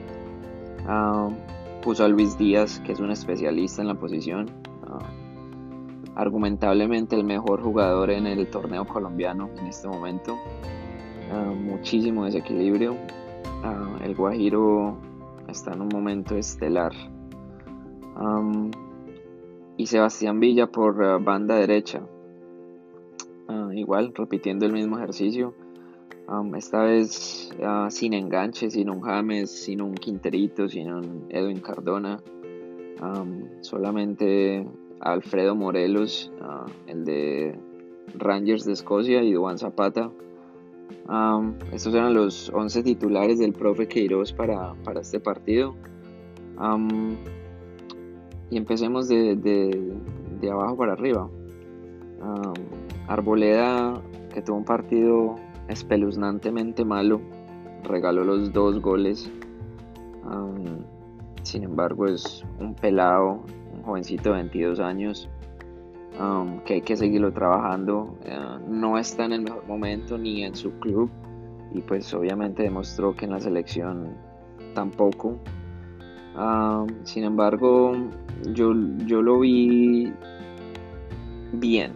puso 1.82 2.04
a 2.04 2.08
Luis 2.08 2.38
Díaz, 2.38 2.80
que 2.82 2.92
es 2.92 3.00
un 3.00 3.12
especialista 3.12 3.82
en 3.82 3.88
la 3.88 3.96
posición. 3.96 4.50
Ah, 4.88 5.00
argumentablemente 6.16 7.16
el 7.16 7.24
mejor 7.24 7.62
jugador 7.62 8.12
en 8.12 8.28
el 8.28 8.50
torneo 8.50 8.86
colombiano 8.86 9.50
en 9.60 9.68
este 9.68 9.88
momento. 9.88 10.38
muchísimo 11.56 12.26
desequilibrio. 12.26 12.96
el 14.04 14.16
Guajiro 14.16 14.98
está 15.48 15.74
en 15.74 15.82
un 15.82 15.90
momento 15.90 16.36
estelar. 16.36 16.92
y 19.78 19.86
Sebastián 19.86 20.40
Villa 20.40 20.68
por 20.68 21.24
banda 21.24 21.56
derecha. 21.56 22.02
igual, 23.74 24.14
repitiendo 24.14 24.66
el 24.66 24.74
mismo 24.74 24.98
ejercicio 24.98 25.54
esta 26.56 26.84
vez 26.84 27.50
ah, 27.64 27.88
sin 27.90 28.14
enganche, 28.14 28.70
sin 28.70 28.90
un 28.90 29.02
James, 29.02 29.50
sin 29.50 29.82
un 29.82 29.96
Quinterito, 29.96 30.68
sin 30.68 30.92
un 30.92 31.26
Edwin 31.30 31.60
Cardona. 31.60 32.22
solamente 33.62 34.68
Alfredo 35.00 35.56
Morelos, 35.56 36.32
ah, 36.42 36.66
el 36.88 37.06
de 37.06 37.58
Rangers 38.16 38.66
de 38.66 38.74
Escocia, 38.74 39.24
y 39.24 39.34
Juan 39.34 39.58
Zapata. 39.58 40.12
estos 41.72 41.94
eran 41.94 42.14
los 42.14 42.50
11 42.54 42.84
titulares 42.84 43.40
del 43.40 43.54
profe 43.54 43.88
Queiroz 43.88 44.34
para, 44.34 44.76
para 44.84 45.02
este 45.02 45.20
partido. 45.20 45.76
y 48.52 48.58
empecemos 48.58 49.08
de, 49.08 49.36
de, 49.36 50.52
abajo 50.52 50.78
para 50.78 50.94
arriba. 50.94 51.30
Arboleda, 53.08 54.02
que 54.34 54.42
tuvo 54.44 54.58
un 54.58 54.66
partido 54.66 55.36
espeluznantemente 55.70 56.84
malo, 56.84 57.22
regaló 57.84 58.24
los 58.24 58.52
dos 58.52 58.82
goles. 58.82 59.32
sin 61.44 61.64
embargo, 61.64 62.06
es 62.06 62.44
un 62.60 62.76
pelado, 62.76 63.44
un 63.74 63.82
jovencito 63.84 64.30
de 64.30 64.36
22 64.36 64.80
años, 64.80 65.30
que 66.66 66.76
hay 66.76 66.82
que 66.82 66.98
seguirlo 66.98 67.32
trabajando. 67.32 68.18
Eh, 68.26 68.38
no 68.68 68.98
está 68.98 69.26
en 69.26 69.34
el 69.34 69.42
mejor 69.42 69.66
momento 69.68 70.18
ni 70.18 70.44
en 70.44 70.56
su 70.56 70.72
club 70.80 71.10
y 71.72 71.82
pues 71.82 72.14
obviamente 72.14 72.64
demostró 72.64 73.16
que 73.16 73.26
en 73.26 73.32
la 73.32 73.40
selección 73.40 74.16
tampoco. 74.74 75.40
sin 77.04 77.24
embargo, 77.24 77.94
yo, 78.54 78.74
yo 79.06 79.22
lo 79.22 79.40
vi 79.40 80.12
bien 81.54 81.94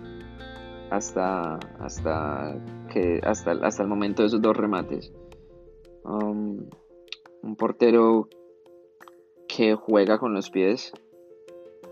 hasta, 0.89 1.59
hasta 1.79 2.55
hasta, 3.23 3.51
hasta 3.51 3.83
el 3.83 3.89
momento 3.89 4.21
de 4.21 4.27
esos 4.27 4.41
dos 4.41 4.55
remates. 4.55 5.11
Um, 6.03 6.65
un 7.41 7.55
portero 7.55 8.27
que 9.47 9.75
juega 9.75 10.17
con 10.17 10.33
los 10.33 10.49
pies. 10.49 10.93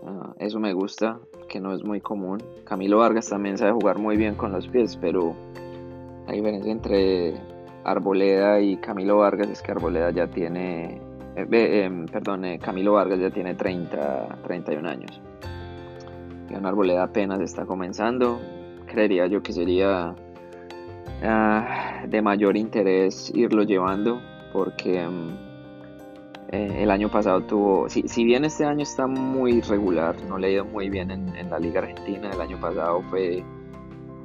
Uh, 0.02 0.32
eso 0.38 0.58
me 0.58 0.72
gusta, 0.72 1.20
que 1.48 1.60
no 1.60 1.74
es 1.74 1.84
muy 1.84 2.00
común. 2.00 2.38
Camilo 2.64 2.98
Vargas 2.98 3.28
también 3.28 3.56
sabe 3.56 3.72
jugar 3.72 3.98
muy 3.98 4.16
bien 4.16 4.34
con 4.34 4.52
los 4.52 4.66
pies, 4.68 4.96
pero 4.96 5.34
la 6.26 6.32
diferencia 6.32 6.72
entre 6.72 7.34
Arboleda 7.84 8.60
y 8.60 8.76
Camilo 8.76 9.18
Vargas 9.18 9.48
es 9.48 9.62
que 9.62 9.72
Arboleda 9.72 10.10
ya 10.10 10.28
tiene, 10.28 11.00
eh, 11.36 11.84
em, 11.84 12.06
perdón, 12.06 12.44
eh, 12.44 12.58
Camilo 12.58 12.94
Vargas 12.94 13.20
ya 13.20 13.30
tiene 13.30 13.54
30, 13.54 14.40
31 14.44 14.88
años. 14.88 15.20
Y 16.50 16.54
una 16.54 16.68
Arboleda 16.68 17.04
apenas 17.04 17.40
está 17.40 17.64
comenzando. 17.64 18.40
Creería 18.86 19.26
yo 19.26 19.42
que 19.42 19.52
sería 19.52 20.14
Ah, 21.24 22.02
de 22.08 22.20
mayor 22.20 22.56
interés 22.56 23.30
irlo 23.32 23.62
llevando 23.62 24.20
porque 24.52 25.06
mm, 25.06 25.52
eh, 26.48 26.82
el 26.82 26.90
año 26.90 27.08
pasado 27.10 27.42
tuvo, 27.42 27.88
si, 27.88 28.08
si, 28.08 28.24
bien 28.24 28.44
este 28.44 28.64
año 28.64 28.82
está 28.82 29.06
muy 29.06 29.60
regular, 29.60 30.16
no 30.28 30.36
le 30.36 30.48
ha 30.48 30.50
ido 30.50 30.64
muy 30.64 30.90
bien 30.90 31.12
en, 31.12 31.48
la 31.48 31.60
Liga 31.60 31.80
Argentina, 31.80 32.28
el 32.32 32.40
año 32.40 32.58
pasado 32.60 33.02
fue 33.08 33.44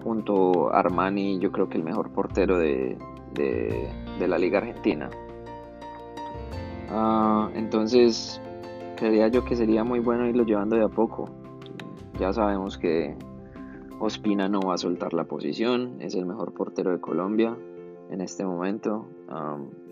junto 0.03 0.73
a 0.73 0.79
Armani 0.79 1.37
yo 1.39 1.51
creo 1.51 1.69
que 1.69 1.77
el 1.77 1.83
mejor 1.83 2.09
portero 2.11 2.57
de, 2.57 2.97
la 4.19 4.37
Liga 4.39 4.57
Argentina. 4.57 5.09
Ah, 6.89 7.49
entonces, 7.53 8.41
creía 8.95 9.27
yo 9.27 9.45
que 9.45 9.55
sería 9.55 9.83
muy 9.83 9.99
bueno 9.99 10.25
irlo 10.27 10.43
llevando 10.43 10.75
de 10.75 10.83
a 10.83 10.89
poco. 10.89 11.29
Ya 12.19 12.33
sabemos 12.33 12.77
que 12.77 13.15
Ospina 13.99 14.47
no 14.47 14.59
va 14.61 14.75
a 14.75 14.77
soltar 14.77 15.13
la 15.13 15.23
posición, 15.23 15.97
es 16.01 16.13
el 16.13 16.25
mejor 16.25 16.53
portero 16.53 16.91
de 16.91 16.99
Colombia 16.99 17.57
en 18.09 18.21
este 18.21 18.45
momento 18.45 19.07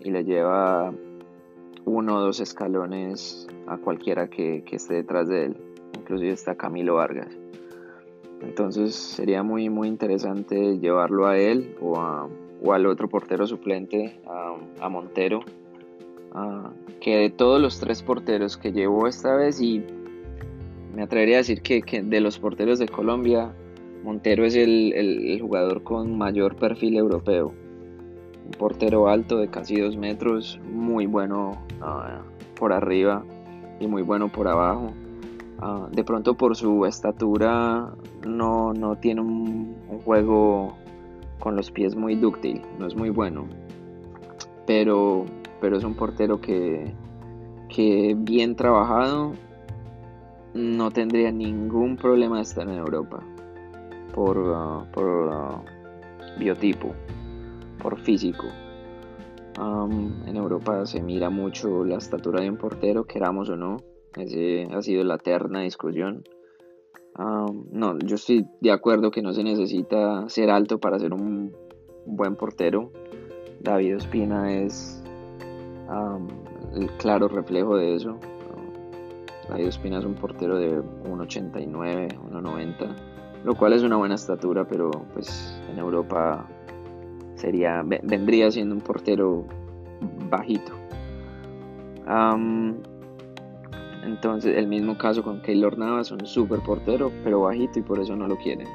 y 0.02 0.10
le 0.10 0.24
lleva 0.24 0.92
uno 1.84 2.16
o 2.16 2.20
dos 2.20 2.40
escalones 2.40 3.46
a 3.66 3.78
cualquiera 3.78 4.28
que, 4.28 4.64
esté 4.70 4.94
detrás 4.94 5.28
de 5.28 5.46
él, 5.46 5.56
inclusive 5.98 6.32
está 6.32 6.54
Camilo 6.56 6.94
Vargas. 6.94 7.36
Entonces 8.42 8.94
sería 8.94 9.42
muy 9.42 9.70
muy 9.70 9.88
interesante 9.88 10.78
llevarlo 10.78 11.26
a 11.26 11.38
él 11.38 11.74
o, 11.80 12.28
al 12.72 12.86
otro 12.86 13.08
portero 13.08 13.46
suplente, 13.46 14.20
a, 14.80 14.88
Montero, 14.88 15.40
que 17.00 17.16
de 17.16 17.30
todos 17.30 17.60
los 17.60 17.80
tres 17.80 18.02
porteros 18.02 18.56
que 18.56 18.72
llevó 18.72 19.08
esta 19.08 19.34
vez 19.34 19.60
y 19.60 19.82
me 20.94 21.02
atrevería 21.02 21.36
a 21.36 21.38
decir 21.38 21.62
que, 21.62 21.82
de 22.02 22.20
los 22.20 22.38
porteros 22.38 22.78
de 22.78 22.88
Colombia, 22.88 23.54
Montero 24.06 24.44
es 24.44 24.54
el, 24.54 25.36
jugador 25.40 25.82
con 25.82 26.16
mayor 26.16 26.54
perfil 26.54 26.96
europeo. 26.96 27.52
Un 28.44 28.52
portero 28.56 29.08
alto 29.08 29.38
de 29.38 29.48
casi 29.48 29.80
dos 29.80 29.96
metros, 29.96 30.60
muy 30.72 31.06
bueno 31.06 31.60
ah, 31.80 32.22
por 32.56 32.72
arriba 32.72 33.24
y 33.80 33.88
muy 33.88 34.02
bueno 34.02 34.30
por 34.30 34.46
abajo. 34.46 34.92
Ah, 35.58 35.88
de 35.90 36.04
pronto 36.04 36.34
por 36.34 36.54
su 36.54 36.86
estatura 36.86 37.94
no, 38.24 38.96
tiene 39.00 39.22
un, 39.22 39.74
juego 40.04 40.76
con 41.40 41.56
los 41.56 41.72
pies 41.72 41.96
muy 41.96 42.14
dúctil, 42.14 42.62
no 42.78 42.86
es 42.86 42.94
muy 42.94 43.10
bueno. 43.10 43.48
Pero, 44.68 45.24
pero 45.60 45.78
es 45.78 45.82
un 45.82 45.94
portero 45.94 46.40
que, 46.40 46.94
que 47.68 48.14
bien 48.16 48.54
trabajado 48.54 49.32
no 50.54 50.92
tendría 50.92 51.32
ningún 51.32 51.96
problema 51.96 52.36
de 52.36 52.42
estar 52.42 52.68
en 52.68 52.76
Europa 52.76 53.24
por, 54.16 54.38
ah, 54.56 54.90
por 54.92 55.28
ah, 55.30 55.62
biotipo, 56.38 56.94
por 57.80 58.00
físico. 58.00 58.46
en 59.58 60.36
Europa 60.36 60.86
se 60.86 61.02
mira 61.02 61.30
mucho 61.30 61.84
la 61.84 61.98
estatura 61.98 62.40
de 62.40 62.50
un 62.50 62.56
portero, 62.56 63.04
queramos 63.04 63.50
o 63.50 63.56
no. 63.56 63.76
Ese 64.16 64.66
ha 64.72 64.80
sido 64.80 65.04
la 65.04 65.16
eterna 65.16 65.60
discusión. 65.60 66.24
no, 67.18 67.98
yo 67.98 68.14
estoy 68.14 68.46
de 68.60 68.70
acuerdo 68.72 69.10
que 69.10 69.22
no 69.22 69.32
se 69.32 69.44
necesita 69.44 70.28
ser 70.28 70.50
alto 70.50 70.78
para 70.78 70.98
ser 70.98 71.12
un 71.12 71.52
buen 72.06 72.36
portero. 72.36 72.90
David 73.60 73.96
Ospina 73.96 74.50
es 74.52 75.02
el 76.74 76.90
claro 76.98 77.28
reflejo 77.28 77.76
de 77.76 77.96
eso. 77.96 78.18
David 79.50 79.68
Ospina 79.68 79.98
es 79.98 80.04
un 80.06 80.14
portero 80.14 80.56
de 80.56 80.80
1,89, 80.80 82.18
1,90, 82.30 83.15
lo 83.46 83.54
cual 83.54 83.72
es 83.72 83.82
una 83.82 83.96
buena 83.96 84.16
estatura, 84.16 84.66
pero 84.66 84.90
pues 85.14 85.56
en 85.70 85.78
Europa 85.78 86.44
sería 87.36 87.82
vendría 88.02 88.50
siendo 88.50 88.74
un 88.74 88.80
portero 88.80 89.44
bajito. 90.28 90.72
entonces, 94.04 94.56
el 94.56 94.66
mismo 94.66 94.98
caso 94.98 95.22
con 95.22 95.40
Keylor 95.42 95.78
Navas, 95.78 96.10
un 96.10 96.26
super 96.26 96.58
portero, 96.60 97.12
pero 97.22 97.42
bajito 97.42 97.78
y 97.78 97.82
por 97.82 98.00
eso 98.00 98.16
no 98.16 98.26
lo 98.26 98.36
quieren. 98.36 98.66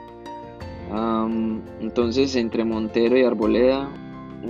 entonces, 1.82 2.36
entre 2.38 2.64
Montero 2.64 3.18
y 3.18 3.24
Arboleda, 3.24 3.90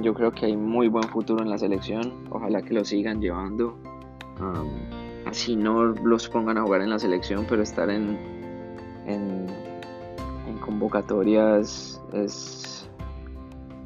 yo 0.04 0.14
creo 0.14 0.32
que 0.32 0.46
hay 0.46 0.56
muy 0.56 0.88
buen 0.88 1.06
futuro 1.06 1.44
en 1.44 1.50
la 1.50 1.58
selección. 1.58 2.14
Ojalá 2.30 2.62
que 2.62 2.76
lo 2.76 2.86
sigan 2.86 3.20
llevando 3.22 3.76
así 5.26 5.56
no 5.56 5.86
los 5.86 6.30
pongan 6.30 6.58
a 6.58 6.62
jugar 6.62 6.82
en 6.82 6.90
la 6.90 7.00
selección, 7.00 7.46
pero 7.50 7.64
estar 7.64 7.90
en, 7.90 8.18
en, 9.08 9.48
es 12.14 12.90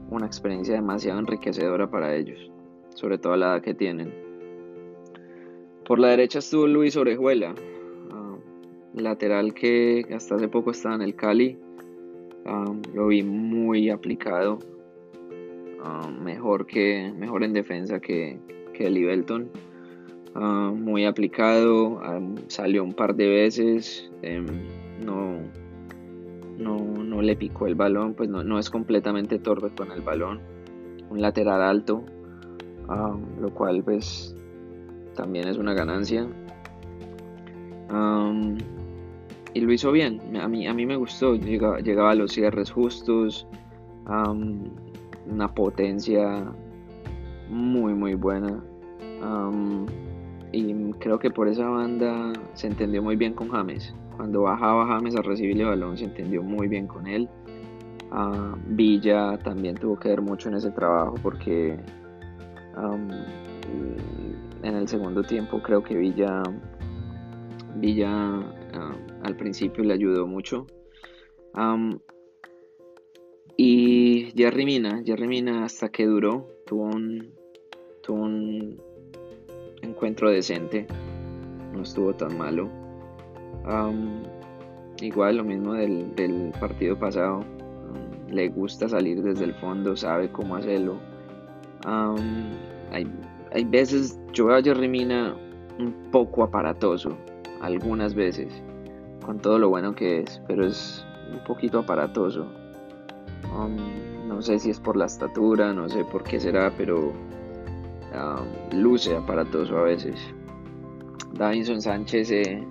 una 0.09 0.25
experiencia 0.25 0.75
demasiado 0.75 1.19
enriquecedora 1.19 1.89
para 1.89 2.15
ellos, 2.15 2.51
sobre 2.95 3.17
todo 3.17 3.33
a 3.33 3.37
la 3.37 3.45
edad 3.47 3.61
que 3.61 3.73
tienen. 3.73 4.13
Por 5.85 5.99
la 5.99 6.09
derecha 6.09 6.39
estuvo 6.39 6.67
Luis 6.67 6.95
Orejuela, 6.95 7.53
ah, 8.11 8.35
lateral 8.93 9.53
que 9.53 10.05
hasta 10.15 10.35
hace 10.35 10.47
poco 10.47 10.71
estaba 10.71 10.95
en 10.95 11.01
el 11.01 11.15
Cali. 11.15 11.57
Ah, 12.45 12.73
lo 12.93 13.07
vi 13.07 13.23
muy 13.23 13.89
aplicado, 13.89 14.59
ah, 15.83 16.09
mejor, 16.21 16.65
que, 16.65 17.13
mejor 17.17 17.43
en 17.43 17.53
defensa 17.53 17.99
que, 17.99 18.39
que 18.73 18.87
el 18.87 18.97
Ibelton 18.97 19.49
Ah, 20.37 20.73
muy 20.75 21.05
aplicado, 21.05 22.01
salió 22.47 22.83
un 22.83 22.91
par 22.91 23.15
de 23.15 23.25
veces, 23.25 24.11
em, 24.21 24.45
no, 25.01 25.39
no, 26.57 27.21
le 27.21 27.35
picó 27.35 27.67
el 27.67 27.75
balón, 27.75 28.13
pues 28.13 28.29
no, 28.29 28.59
es 28.59 28.69
completamente 28.69 29.39
torpe 29.39 29.69
con 29.75 29.91
el 29.91 30.01
balón, 30.01 30.39
un 31.09 31.21
lateral 31.21 31.61
alto, 31.61 32.03
ah, 32.87 33.15
lo 33.39 33.53
cual 33.53 33.83
pues 33.83 34.35
también 35.15 35.47
es 35.47 35.57
una 35.57 35.73
ganancia. 35.73 36.27
y 39.53 39.61
lo 39.61 39.71
hizo 39.71 39.91
bien, 39.91 40.21
a 40.35 40.47
mí, 40.47 40.67
a 40.67 40.73
mí 40.73 40.85
me 40.85 40.97
gustó, 40.97 41.35
llegaba, 41.35 41.79
llegaba 41.79 42.11
a 42.11 42.15
los 42.15 42.33
cierres 42.33 42.71
justos, 42.71 43.47
una 44.05 45.53
potencia 45.53 46.45
muy 47.49 47.93
muy 47.93 48.15
buena 48.15 48.61
y 50.51 50.73
creo 50.99 51.19
que 51.19 51.29
por 51.31 51.47
esa 51.47 51.67
banda 51.67 52.31
se 52.53 52.67
entendió 52.67 53.01
muy 53.01 53.15
bien 53.15 53.33
con 53.33 53.49
James. 53.49 53.93
Cuando 54.15 54.43
bajaba 54.43 54.87
James 54.87 55.15
a 55.15 55.21
recibir 55.21 55.59
el 55.59 55.67
balón 55.67 55.97
se 55.97 56.05
entendió 56.05 56.41
muy 56.41 56.67
bien 56.67 56.87
con 56.87 57.07
él. 57.07 57.29
Ah, 58.11 58.55
Villa 58.67 59.37
también 59.39 59.75
tuvo 59.75 59.99
que 59.99 60.09
ver 60.09 60.21
mucho 60.21 60.49
en 60.49 60.55
ese 60.55 60.71
trabajo 60.71 61.15
porque 61.21 61.77
en 64.63 64.75
el 64.75 64.87
segundo 64.87 65.23
tiempo 65.23 65.61
creo 65.61 65.83
que 65.83 65.95
Villa, 65.95 66.43
Villa 67.75 68.39
al 69.23 69.35
principio 69.37 69.83
le 69.83 69.93
ayudó 69.93 70.27
mucho. 70.27 70.65
y 73.57 74.33
Jerry 74.35 74.65
Mina, 74.65 75.01
Jerry 75.05 75.27
Mina 75.27 75.63
hasta 75.63 75.89
que 75.89 76.05
duró, 76.05 76.47
tuvo 76.65 76.83
un, 76.83 77.33
tuvo 78.03 78.23
un 78.23 78.81
encuentro 79.81 80.29
decente, 80.29 80.87
no 81.73 81.81
estuvo 81.83 82.13
tan 82.13 82.37
malo. 82.37 82.84
Igual 85.01 85.37
lo 85.37 85.43
mismo 85.43 85.73
del, 85.73 86.51
partido 86.59 86.97
pasado, 86.97 87.41
le 88.29 88.49
gusta 88.49 88.89
salir 88.89 89.21
desde 89.21 89.45
el 89.45 89.53
fondo, 89.55 89.95
sabe 89.95 90.29
cómo 90.31 90.55
hacerlo. 90.55 90.97
hay, 92.91 93.07
hay, 93.53 93.63
veces, 93.65 94.19
yo 94.33 94.47
veo 94.47 94.57
a 94.57 94.61
Jerry 94.61 94.87
Mina 94.87 95.35
un 95.79 95.93
poco 96.11 96.43
aparatoso, 96.43 97.17
algunas 97.61 98.13
veces, 98.13 98.61
con 99.25 99.39
todo 99.39 99.59
lo 99.59 99.69
bueno 99.69 99.95
que 99.95 100.21
es, 100.21 100.41
pero 100.47 100.65
es 100.65 101.05
un 101.31 101.43
poquito 101.43 101.79
aparatoso. 101.79 102.45
no 104.27 104.41
sé 104.41 104.59
si 104.59 104.69
es 104.69 104.79
por 104.79 104.97
la 104.97 105.05
estatura, 105.05 105.73
no 105.73 105.89
sé 105.89 106.03
por 106.05 106.23
qué 106.23 106.39
será, 106.39 106.71
pero 106.77 107.13
luce 108.71 109.15
aparatoso 109.15 109.77
a 109.77 109.83
veces. 109.83 110.15
Davinson 111.33 111.81
Sánchez, 111.81 112.31
eh, 112.31 112.63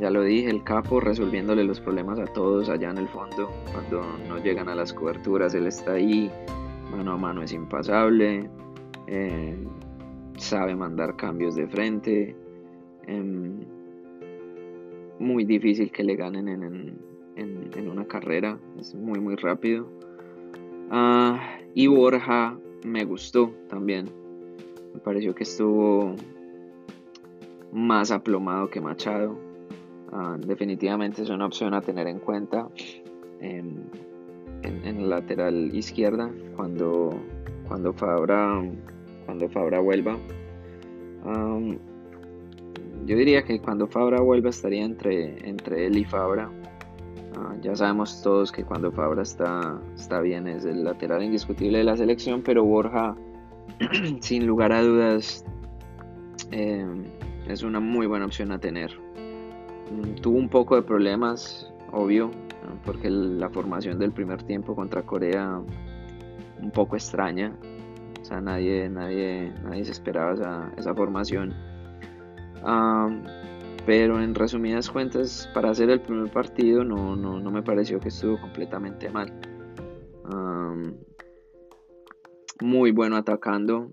ya 0.00 0.10
lo 0.10 0.22
dije, 0.22 0.48
el 0.48 0.64
capo 0.64 0.98
resolviéndole 0.98 1.62
los 1.62 1.78
problemas 1.78 2.18
a 2.18 2.24
todos 2.24 2.70
allá 2.70 2.90
en 2.90 2.98
el 2.98 3.08
fondo. 3.08 3.50
Cuando 3.70 4.02
no 4.28 4.42
llegan 4.42 4.68
a 4.70 4.74
las 4.74 4.94
coberturas, 4.94 5.54
él 5.54 5.66
está 5.66 5.92
ahí, 5.92 6.30
mano 6.90 7.12
a 7.12 7.16
mano 7.18 7.42
es 7.42 7.52
impasable, 7.52 8.48
eh, 9.06 9.56
sabe 10.38 10.74
mandar 10.74 11.16
cambios 11.16 11.54
de 11.54 11.66
frente. 11.66 12.34
Em, 13.06 13.60
muy 15.18 15.44
difícil 15.44 15.92
que 15.92 16.02
le 16.02 16.16
ganen 16.16 16.48
en, 16.48 17.88
una 17.88 18.06
carrera, 18.06 18.58
es 18.78 18.94
muy 18.94 19.20
muy 19.20 19.36
rápido. 19.36 19.86
Ah, 20.90 21.58
y 21.74 21.86
Borja 21.88 22.56
me 22.84 23.04
gustó 23.04 23.52
también. 23.68 24.08
Me 24.94 25.00
pareció 25.00 25.34
que 25.34 25.42
estuvo 25.42 26.14
más 27.72 28.10
aplomado 28.10 28.70
que 28.70 28.80
Machado. 28.80 29.49
Ah, 30.12 30.36
definitivamente 30.38 31.22
es 31.22 31.30
una 31.30 31.46
opción 31.46 31.72
a 31.72 31.80
tener 31.80 32.08
en 32.08 32.18
cuenta 32.18 32.68
en, 33.40 33.88
en, 34.62 35.08
la 35.08 35.20
lateral 35.20 35.74
izquierda 35.74 36.30
cuando, 36.56 37.10
cuando, 37.68 37.92
Fabra, 37.92 38.60
cuando 39.24 39.48
Fabra 39.48 39.78
vuelva. 39.80 40.18
yo 43.06 43.16
diría 43.16 43.44
que 43.44 43.60
cuando 43.60 43.86
Fabra 43.86 44.20
vuelva 44.20 44.50
estaría 44.50 44.84
entre, 44.84 45.48
entre 45.48 45.86
él 45.86 45.98
y 45.98 46.04
Fabra. 46.04 46.50
Ah, 47.36 47.54
ya 47.62 47.76
sabemos 47.76 48.20
todos 48.22 48.50
que 48.50 48.64
cuando 48.64 48.90
Fabra 48.90 49.22
está, 49.22 49.80
está 49.94 50.20
bien 50.20 50.48
es 50.48 50.64
el 50.64 50.82
lateral 50.82 51.22
indiscutible 51.22 51.78
de 51.78 51.84
la 51.84 51.96
selección, 51.96 52.42
pero 52.42 52.64
Borja 52.64 53.14
sin 54.20 54.46
lugar 54.46 54.72
a 54.72 54.82
dudas, 54.82 55.44
eh, 56.50 56.84
es 57.48 57.62
una 57.62 57.78
muy 57.78 58.06
buena 58.06 58.26
opción 58.26 58.50
a 58.52 58.58
tener. 58.58 58.90
Mm, 59.90 60.20
tuvo 60.20 60.38
un 60.38 60.48
poco 60.48 60.76
de 60.76 60.82
problemas, 60.82 61.72
obvio, 61.92 62.30
porque 62.84 63.10
la 63.10 63.50
formación 63.50 63.98
del 63.98 64.12
primer 64.12 64.42
tiempo 64.44 64.74
contra 64.74 65.02
Corea 65.02 65.60
un 66.62 66.70
poco 66.70 66.96
extraña. 66.96 67.56
O 68.20 68.24
sea, 68.24 68.40
nadie, 68.40 68.88
nadie, 68.88 69.52
nadie 69.64 69.84
se 69.84 69.92
esperaba 69.92 70.34
esa, 70.34 70.72
esa 70.76 70.94
formación. 70.94 71.54
pero 73.86 74.22
en 74.22 74.34
resumidas 74.34 74.90
cuentas, 74.90 75.48
para 75.54 75.70
hacer 75.70 75.90
el 75.90 76.00
primer 76.00 76.30
partido 76.30 76.84
no, 76.84 77.16
no, 77.16 77.40
no 77.40 77.50
me 77.50 77.62
pareció 77.62 77.98
que 77.98 78.08
estuvo 78.08 78.40
completamente 78.40 79.10
mal. 79.10 79.32
muy 82.62 82.92
bueno 82.92 83.16
atacando. 83.16 83.90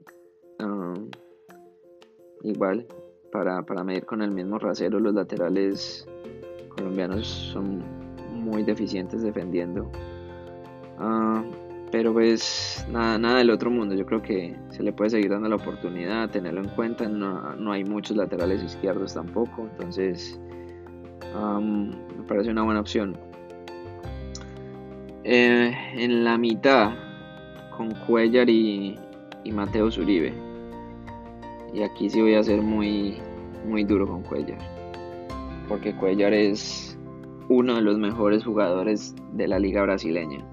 igual, 2.43 2.85
para, 3.31 3.63
para 3.63 3.83
medir 3.83 4.05
con 4.05 4.21
el 4.21 4.31
mismo 4.31 4.57
rasero, 4.59 4.99
los 4.99 5.13
laterales 5.13 6.07
colombianos 6.69 7.27
son 7.27 7.83
muy 8.33 8.63
deficientes 8.63 9.21
defendiendo. 9.21 9.91
Ah, 10.99 11.43
pero 11.91 12.13
pues 12.13 12.85
nada, 12.91 13.17
nada 13.17 13.37
del 13.37 13.49
otro 13.49 13.69
mundo. 13.69 13.95
Yo 13.95 14.05
creo 14.05 14.21
que 14.21 14.55
se 14.69 14.83
le 14.83 14.91
puede 14.91 15.11
seguir 15.11 15.31
dando 15.31 15.47
la 15.49 15.55
oportunidad, 15.55 16.29
tenerlo 16.29 16.61
en 16.61 16.69
cuenta. 16.69 17.07
No, 17.07 17.71
hay 17.71 17.83
muchos 17.83 18.17
laterales 18.17 18.63
izquierdos 18.63 19.13
tampoco. 19.13 19.67
Entonces 19.71 20.39
me 21.33 22.23
parece 22.27 22.51
una 22.51 22.63
buena 22.63 22.81
opción. 22.81 23.17
Eh, 25.23 25.75
en 25.93 26.23
la 26.23 26.37
mitad, 26.37 26.91
con 27.75 27.93
Cuellar 28.05 28.49
y, 28.49 28.97
y 29.43 29.51
Mateo 29.51 29.91
Zuribe. 29.91 30.46
Y 31.77 31.83
aquí 31.83 32.09
sí 32.09 32.19
voy 32.21 32.33
a 32.33 32.41
ser 32.41 32.63
muy, 32.63 33.17
muy 33.63 33.83
duro 33.83 34.07
con 34.07 34.23
Cuellar. 34.23 34.57
Porque 35.67 35.95
Cuellar 35.95 36.33
es 36.33 36.97
uno 37.49 37.75
de 37.75 37.81
los 37.81 37.99
mejores 37.99 38.43
jugadores 38.43 39.13
de 39.33 39.47
la 39.47 39.59
liga 39.59 39.83
brasileña. 39.83 40.43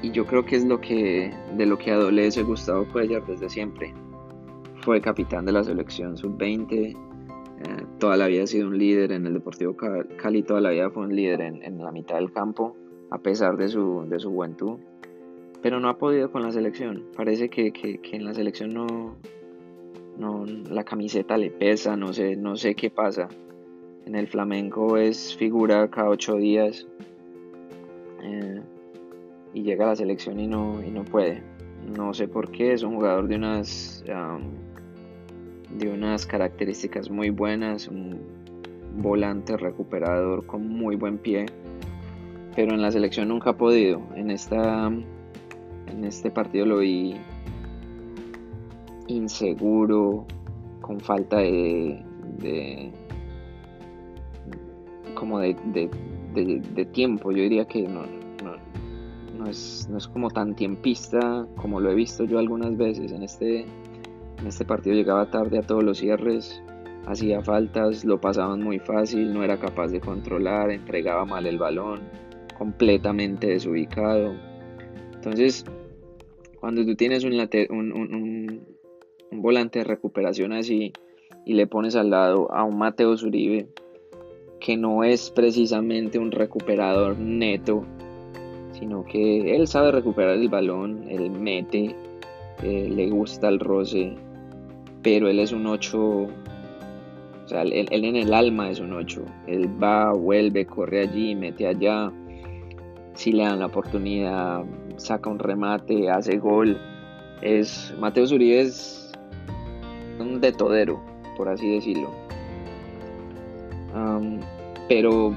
y 0.00 0.12
yo 0.12 0.24
creo 0.24 0.44
que 0.44 0.54
es 0.54 0.64
lo 0.64 0.80
que 0.80 1.34
de 1.56 1.66
lo 1.66 1.76
que 1.76 1.90
adolece 1.90 2.44
Gustavo 2.44 2.86
Cuellar 2.92 3.26
desde 3.26 3.48
siempre. 3.48 3.92
Fue 4.82 5.00
capitán 5.00 5.44
de 5.44 5.50
la 5.50 5.64
selección 5.64 6.16
sub-20, 6.16 6.70
eh, 6.70 6.96
toda 7.98 8.16
la 8.16 8.28
vida 8.28 8.44
ha 8.44 8.46
sido 8.46 8.68
un 8.68 8.78
líder 8.78 9.10
en 9.10 9.26
el 9.26 9.34
Deportivo 9.34 9.76
Cali, 9.76 10.44
toda 10.44 10.60
la 10.60 10.70
vida 10.70 10.90
fue 10.90 11.02
un 11.02 11.16
líder 11.16 11.40
en, 11.40 11.78
la 11.78 11.90
mitad 11.90 12.14
del 12.14 12.32
campo, 12.32 12.76
a 13.10 13.18
pesar 13.18 13.56
de 13.56 13.68
su, 13.68 14.06
de 14.08 14.20
su 14.20 14.30
juventud. 14.30 14.78
Pero 15.68 15.80
no 15.80 15.90
ha 15.90 15.98
podido 15.98 16.32
con 16.32 16.40
la 16.40 16.50
selección. 16.50 17.04
Parece 17.14 17.50
que, 17.50 17.70
que 17.74 18.00
en 18.16 18.24
la 18.24 18.32
selección 18.32 18.72
no, 18.72 19.18
no, 20.16 20.46
la 20.46 20.82
camiseta 20.82 21.36
le 21.36 21.50
pesa, 21.50 21.94
no 21.94 22.14
sé, 22.14 22.36
no 22.36 22.56
sé 22.56 22.74
qué 22.74 22.88
pasa. 22.88 23.28
En 24.06 24.14
el 24.14 24.28
flamenco 24.28 24.96
es 24.96 25.36
figura 25.36 25.90
cada 25.90 26.08
ocho 26.08 26.36
días 26.36 26.86
eh, 28.22 28.62
y 29.52 29.62
llega 29.62 29.84
a 29.84 29.88
la 29.88 29.96
selección 29.96 30.40
y 30.40 30.46
no, 30.46 30.82
y 30.82 30.90
no 30.90 31.04
puede. 31.04 31.42
No 31.94 32.14
sé 32.14 32.28
por 32.28 32.50
qué, 32.50 32.72
es 32.72 32.82
un 32.82 32.94
jugador 32.94 33.28
de 33.28 33.36
unas, 33.36 34.02
de 35.68 35.90
unas 35.90 36.24
características 36.24 37.10
muy 37.10 37.28
buenas, 37.28 37.88
un 37.88 38.20
volante 38.96 39.54
recuperador 39.58 40.46
con 40.46 40.66
muy 40.66 40.96
buen 40.96 41.18
pie, 41.18 41.44
pero 42.56 42.72
en 42.72 42.80
la 42.80 42.90
selección 42.90 43.28
nunca 43.28 43.50
ha 43.50 43.56
podido. 43.58 44.00
En, 44.14 44.30
esta, 44.30 44.90
en 45.90 46.04
este 46.04 46.30
partido 46.30 46.66
lo 46.66 46.78
vi 46.78 47.14
inseguro, 49.08 50.26
con 50.80 51.00
falta 51.00 51.38
de, 51.38 52.02
como 55.14 55.40
de, 55.40 56.86
tiempo. 56.92 57.30
Yo 57.32 57.42
diría 57.42 57.66
que 57.66 57.82
no, 57.82 58.02
no, 59.36 59.46
es, 59.46 59.88
no, 59.90 59.98
es, 59.98 60.08
como 60.08 60.30
tan 60.30 60.54
tiempista 60.54 61.46
como 61.56 61.80
lo 61.80 61.90
he 61.90 61.94
visto 61.94 62.24
yo 62.24 62.38
algunas 62.38 62.76
veces. 62.76 63.12
En 63.12 63.22
este, 63.22 63.60
en 63.60 64.46
este 64.46 64.64
partido 64.64 64.94
llegaba 64.94 65.30
tarde 65.30 65.58
a 65.58 65.62
todos 65.62 65.82
los 65.82 65.98
cierres, 65.98 66.62
hacía 67.06 67.42
faltas, 67.42 68.04
lo 68.04 68.20
pasaban 68.20 68.62
muy 68.62 68.78
fácil, 68.78 69.32
no 69.32 69.42
era 69.42 69.58
capaz 69.58 69.88
de 69.88 70.00
controlar, 70.00 70.70
entregaba 70.70 71.24
mal 71.24 71.46
el 71.46 71.58
balón, 71.58 72.00
completamente 72.56 73.48
desubicado. 73.48 74.34
Entonces, 75.14 75.64
cuando 76.60 76.84
tú 76.84 76.94
tienes 76.96 77.24
un, 77.24 78.66
volante 79.30 79.80
de 79.80 79.84
recuperación 79.84 80.52
así 80.52 80.92
y 81.44 81.54
le 81.54 81.66
pones 81.66 81.96
al 81.96 82.10
lado 82.10 82.50
a 82.52 82.64
un 82.64 82.78
Mateo 82.78 83.16
Zuribe 83.16 83.68
que 84.60 84.76
no 84.76 85.04
es 85.04 85.30
precisamente 85.30 86.18
un 86.18 86.32
recuperador 86.32 87.16
neto, 87.18 87.84
sino 88.72 89.04
que 89.04 89.54
él 89.54 89.68
sabe 89.68 89.92
recuperar 89.92 90.36
el 90.36 90.48
balón, 90.48 91.04
él 91.08 91.30
mete, 91.30 91.94
eh, 92.62 92.88
le 92.90 93.08
gusta 93.08 93.48
el 93.48 93.60
roce, 93.60 94.14
pero 95.02 95.28
él 95.28 95.38
es 95.38 95.52
un 95.52 95.66
8, 95.66 95.98
o 96.00 96.28
sea, 97.46 97.62
él, 97.62 97.86
él, 97.88 98.04
en 98.04 98.16
el 98.16 98.34
alma 98.34 98.68
es 98.68 98.80
un 98.80 98.92
8, 98.92 99.22
él 99.46 99.70
va, 99.80 100.12
vuelve, 100.12 100.66
corre 100.66 101.02
allí, 101.02 101.36
mete 101.36 101.68
allá, 101.68 102.12
si 103.14 103.32
le 103.32 103.44
dan 103.44 103.60
la 103.60 103.66
oportunidad, 103.66 104.64
saca 104.98 105.30
un 105.30 105.38
remate, 105.38 106.10
hace 106.10 106.36
gol. 106.38 106.78
Es, 107.40 107.94
Mateo 107.98 108.26
Zuribe 108.26 108.60
es 108.60 109.12
un 110.18 110.40
de 110.40 110.52
todero, 110.52 111.00
por 111.36 111.48
así 111.48 111.74
decirlo. 111.74 112.10
pero 114.88 115.34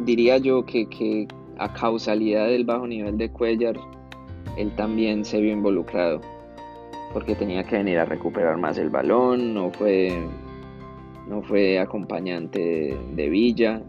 diría 0.00 0.38
yo 0.38 0.64
que, 0.64 1.28
a 1.58 1.72
causalidad 1.72 2.46
del 2.46 2.64
bajo 2.64 2.86
nivel 2.86 3.18
de 3.18 3.30
Cuellar, 3.30 3.76
él 4.56 4.74
también 4.76 5.24
se 5.24 5.40
vio 5.40 5.52
involucrado, 5.52 6.20
porque 7.12 7.34
tenía 7.34 7.64
que 7.64 7.76
venir 7.76 7.98
a 7.98 8.04
recuperar 8.04 8.56
más 8.56 8.78
el 8.78 8.90
balón, 8.90 9.54
no 9.54 9.70
fue, 9.70 10.16
no 11.28 11.42
fue 11.42 11.78
acompañante 11.78 12.96
de 13.12 13.28
Villa. 13.28 13.82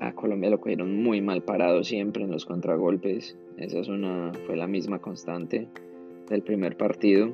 A 0.00 0.14
Colombia 0.14 0.48
lo 0.48 0.60
cogieron 0.60 1.02
muy 1.02 1.20
mal 1.20 1.42
parado 1.42 1.84
siempre 1.84 2.24
en 2.24 2.30
los 2.30 2.46
contragolpes. 2.46 3.36
Esa 3.58 3.78
es 3.78 3.88
una, 3.88 4.32
fue 4.46 4.56
la 4.56 4.66
misma 4.66 4.98
constante 4.98 5.68
del 6.28 6.42
primer 6.42 6.76
partido. 6.76 7.30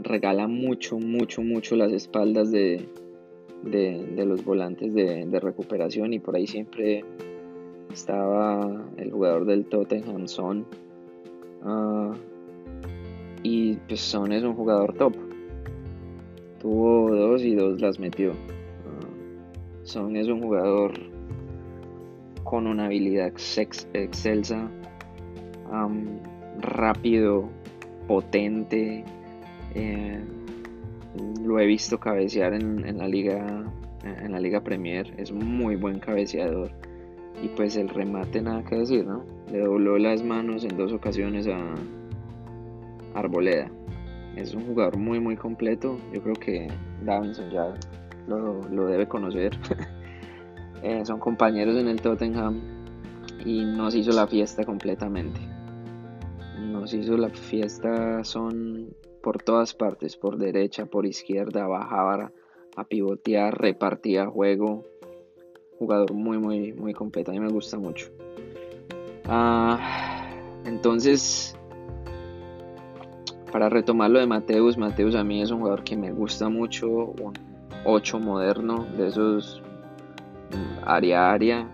Regala 0.00 0.46
mucho, 0.46 0.98
mucho, 0.98 1.42
mucho 1.42 1.74
las 1.74 1.92
espaldas 1.92 2.52
de, 2.52 2.88
de, 3.64 4.24
los 4.24 4.44
volantes 4.44 4.94
de, 4.94 5.40
recuperación 5.40 6.12
y 6.12 6.20
por 6.20 6.36
ahí 6.36 6.46
siempre 6.46 7.04
estaba 7.92 8.84
el 8.96 9.10
jugador 9.10 9.44
del 9.44 9.64
Tottenham 9.64 10.28
Son. 10.28 10.64
Ah, 11.62 12.14
y 13.42 13.74
pues 13.88 14.00
Son 14.00 14.30
es 14.30 14.44
un 14.44 14.54
jugador 14.54 14.94
top. 14.94 15.14
Tuvo 16.60 17.10
dos 17.16 17.42
y 17.42 17.56
dos 17.56 17.80
las 17.80 17.98
metió. 17.98 18.30
Ah, 18.30 19.06
Son 19.82 20.14
es 20.14 20.28
un 20.28 20.40
jugador 20.40 21.17
con 22.48 22.66
una 22.66 22.86
habilidad 22.86 23.26
excelsa, 23.92 24.70
rápido, 26.60 27.50
potente. 28.06 29.04
Eh, 29.74 30.18
lo 31.44 31.60
he 31.60 31.66
visto 31.66 32.00
cabecear 32.00 32.54
en, 32.54 32.96
la 32.96 33.06
liga 33.06 33.70
en 34.02 34.32
la 34.32 34.40
liga 34.40 34.62
Premier. 34.62 35.12
Es 35.18 35.30
muy 35.30 35.76
buen 35.76 35.98
cabeceador. 35.98 36.70
Y 37.42 37.48
pues 37.48 37.76
el 37.76 37.90
remate 37.90 38.40
nada 38.40 38.64
que 38.64 38.76
decir, 38.76 39.06
¿no? 39.06 39.26
Le 39.52 39.58
dobló 39.58 39.98
las 39.98 40.24
manos 40.24 40.64
en 40.64 40.74
dos 40.74 40.94
ocasiones 40.94 41.46
a 41.48 41.58
Arboleda. 43.12 43.70
Es 44.36 44.54
un 44.54 44.64
jugador 44.64 44.96
muy 44.96 45.20
muy 45.20 45.36
completo. 45.36 45.98
Yo 46.14 46.22
creo 46.22 46.34
que 46.34 46.68
Davinson 47.04 47.50
ya 47.50 47.74
lo, 48.26 48.86
debe 48.86 49.06
conocer. 49.06 49.52
Eh, 50.82 51.04
son 51.04 51.18
compañeros 51.18 51.76
en 51.76 51.88
el 51.88 52.00
Tottenham 52.00 52.60
y 53.44 53.64
nos 53.64 53.94
hizo 53.94 54.12
la 54.12 54.26
fiesta 54.26 54.64
completamente 54.64 55.40
nos 56.58 56.92
hizo 56.94 57.16
la 57.16 57.30
fiesta 57.30 58.22
son 58.24 58.94
por 59.22 59.42
todas 59.42 59.74
partes, 59.74 60.16
por 60.16 60.38
derecha, 60.38 60.86
por 60.86 61.06
izquierda, 61.06 61.66
bajaba 61.66 62.32
a 62.76 62.84
pivotear, 62.84 63.60
repartía 63.60 64.26
juego. 64.26 64.84
Jugador 65.78 66.12
muy, 66.12 66.38
muy, 66.38 66.72
muy 66.72 66.92
completo. 66.92 67.30
A 67.30 67.34
mí 67.34 67.40
me 67.40 67.50
gusta 67.50 67.78
mucho. 67.78 68.10
Ah, 69.26 70.28
entonces, 70.64 71.56
para 73.52 73.68
retomar 73.68 74.10
lo 74.10 74.18
de 74.18 74.26
Mateus, 74.26 74.76
Mateus 74.76 75.14
a 75.14 75.24
mí 75.24 75.42
es 75.42 75.50
un 75.50 75.60
jugador 75.60 75.84
que 75.84 75.96
me 75.96 76.12
gusta 76.12 76.48
mucho. 76.48 76.88
Un 76.88 77.32
8 77.84 78.18
moderno, 78.18 78.86
de 78.96 79.08
esos 79.08 79.62
área 80.84 81.32
área 81.32 81.66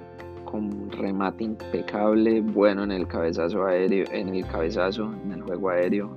con 0.44 0.90
remate 0.90 1.44
impecable, 1.44 2.40
bueno 2.40 2.84
en 2.84 2.92
el 2.92 3.06
cabezazo 3.08 3.64
aéreo, 3.64 4.06
en 4.12 4.28
el 4.28 4.46
cabezazo, 4.46 5.12
en 5.24 5.32
el 5.32 5.42
juego 5.42 5.70
aéreo. 5.70 6.16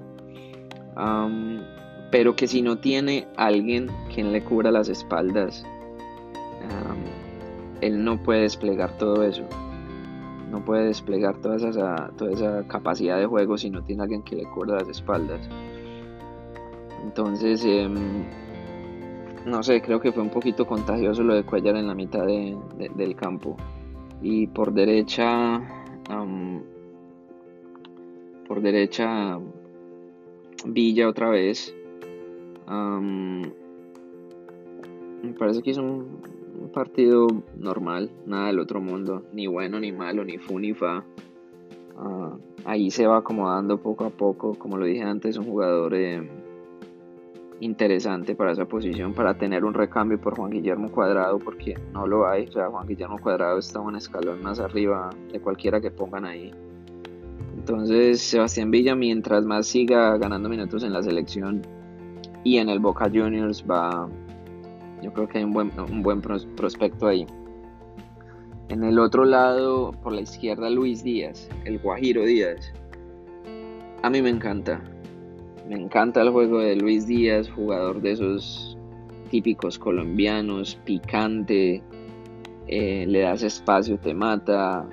pero 2.11 2.35
que 2.35 2.47
si 2.47 2.61
no 2.61 2.77
tiene 2.77 3.27
alguien 3.35 3.89
quien 4.13 4.31
le 4.31 4.43
cubra 4.43 4.71
las 4.71 4.89
espaldas, 4.89 5.65
él 7.81 8.03
no 8.03 8.21
puede 8.21 8.41
desplegar 8.41 8.97
todo 8.97 9.23
eso. 9.23 9.43
No 10.51 10.63
puede 10.63 10.85
desplegar 10.85 11.35
toda 11.41 11.57
esa, 11.57 12.11
toda 12.17 12.31
esa 12.31 12.67
capacidad 12.67 13.19
de 13.19 13.25
juego 13.25 13.57
si 13.57 13.69
no 13.69 13.83
tiene 13.83 14.03
alguien 14.03 14.23
que 14.23 14.35
le 14.35 14.49
cubra 14.49 14.77
las 14.79 14.87
espaldas. 14.87 15.41
Entonces, 17.03 17.63
em, 17.65 18.23
no 19.47 19.63
sé, 19.63 19.81
creo 19.81 19.99
que 19.99 20.11
fue 20.11 20.21
un 20.21 20.29
poquito 20.29 20.67
contagioso 20.67 21.23
lo 21.23 21.33
de 21.33 21.43
Cuellar 21.43 21.77
en 21.77 21.87
la 21.87 21.95
mitad 21.95 22.25
del 22.25 23.15
campo. 23.15 23.55
Y 24.21 24.47
por 24.47 24.73
derecha, 24.73 25.61
por 28.47 28.61
derecha, 28.61 29.39
Villa 30.65 31.07
otra 31.07 31.29
vez. 31.29 31.73
me 32.67 33.51
parece 35.37 35.61
que 35.61 35.71
hizo 35.71 35.81
un, 35.81 36.35
partido 36.73 37.27
normal, 37.55 38.11
nada 38.25 38.47
del 38.47 38.59
otro 38.59 38.81
mundo, 38.81 39.23
ni 39.31 39.47
bueno 39.47 39.79
ni 39.79 39.91
malo, 39.91 40.25
ni 40.25 40.37
fu 40.37 40.59
ni 40.59 40.73
fa. 40.73 41.05
Ah, 41.95 42.37
ahí 42.65 42.91
se 42.91 43.07
va 43.07 43.17
acomodando 43.17 43.77
poco 43.77 44.05
a 44.05 44.09
poco, 44.09 44.55
como 44.55 44.77
lo 44.77 44.85
dije 44.85 45.03
antes, 45.03 45.37
un 45.37 45.45
jugador 45.45 45.95
eh, 45.95 46.46
interesante 47.59 48.35
para 48.35 48.51
esa 48.51 48.65
posición, 48.65 49.13
para 49.13 49.37
tener 49.37 49.65
un 49.65 49.73
recambio 49.73 50.19
por 50.19 50.35
Juan 50.35 50.51
Guillermo 50.51 50.89
Cuadrado, 50.89 51.39
porque 51.39 51.75
no 51.93 52.05
lo 52.05 52.27
hay, 52.27 52.45
o 52.45 52.51
sea, 52.51 52.67
Juan 52.67 52.87
Guillermo 52.87 53.19
Cuadrado 53.19 53.57
está 53.57 53.79
un 53.79 53.95
escalón 53.95 54.41
más 54.43 54.59
arriba 54.59 55.09
de 55.31 55.39
cualquiera 55.39 55.81
que 55.81 55.91
pongan 55.91 56.25
ahí. 56.25 56.51
Entonces, 57.57 58.21
Sebastián 58.21 58.71
Villa, 58.71 58.95
mientras 58.95 59.43
más 59.43 59.67
siga 59.67 60.17
ganando 60.17 60.47
minutos 60.47 60.83
en 60.83 60.93
la 60.93 61.01
selección 61.01 61.61
y 62.43 62.57
en 62.57 62.69
el 62.69 62.79
Boca 62.79 63.05
Juniors, 63.05 63.65
va, 63.69 64.07
yo 65.01 65.11
creo 65.11 65.27
que 65.27 65.39
hay 65.39 65.43
un 65.43 65.53
buen, 65.53 65.71
un 65.79 66.03
buen 66.03 66.21
prospecto 66.21 67.07
ahí. 67.07 67.25
En 68.69 68.83
el 68.83 68.99
otro 68.99 69.25
lado, 69.25 69.91
por 70.03 70.13
la 70.13 70.21
izquierda, 70.21 70.69
Luis 70.69 71.03
Díaz, 71.03 71.49
el 71.65 71.79
Guajiro 71.79 72.23
Díaz. 72.23 72.73
A 74.03 74.09
mí 74.09 74.21
me 74.21 74.29
encanta. 74.29 74.81
Me 75.67 75.75
encanta 75.75 76.21
el 76.21 76.29
juego 76.29 76.59
de 76.59 76.77
Luis 76.77 77.07
Díaz, 77.07 77.49
jugador 77.49 78.01
de 78.01 78.13
esos 78.13 78.77
típicos 79.29 79.77
colombianos, 79.77 80.79
picante, 80.85 81.83
eh, 82.67 83.05
le 83.05 83.19
das 83.19 83.43
espacio, 83.43 83.97
te 83.97 84.13
mata, 84.13 84.87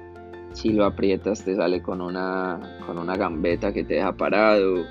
si 0.53 0.72
lo 0.72 0.85
aprietas 0.85 1.45
te 1.45 1.55
sale 1.55 1.81
con 1.81 2.01
una, 2.01 2.79
con 2.87 2.99
una 2.99 3.16
gambeta 3.16 3.72
que 3.72 3.85
te 3.85 3.95
deja 3.95 4.16
parado. 4.16 4.85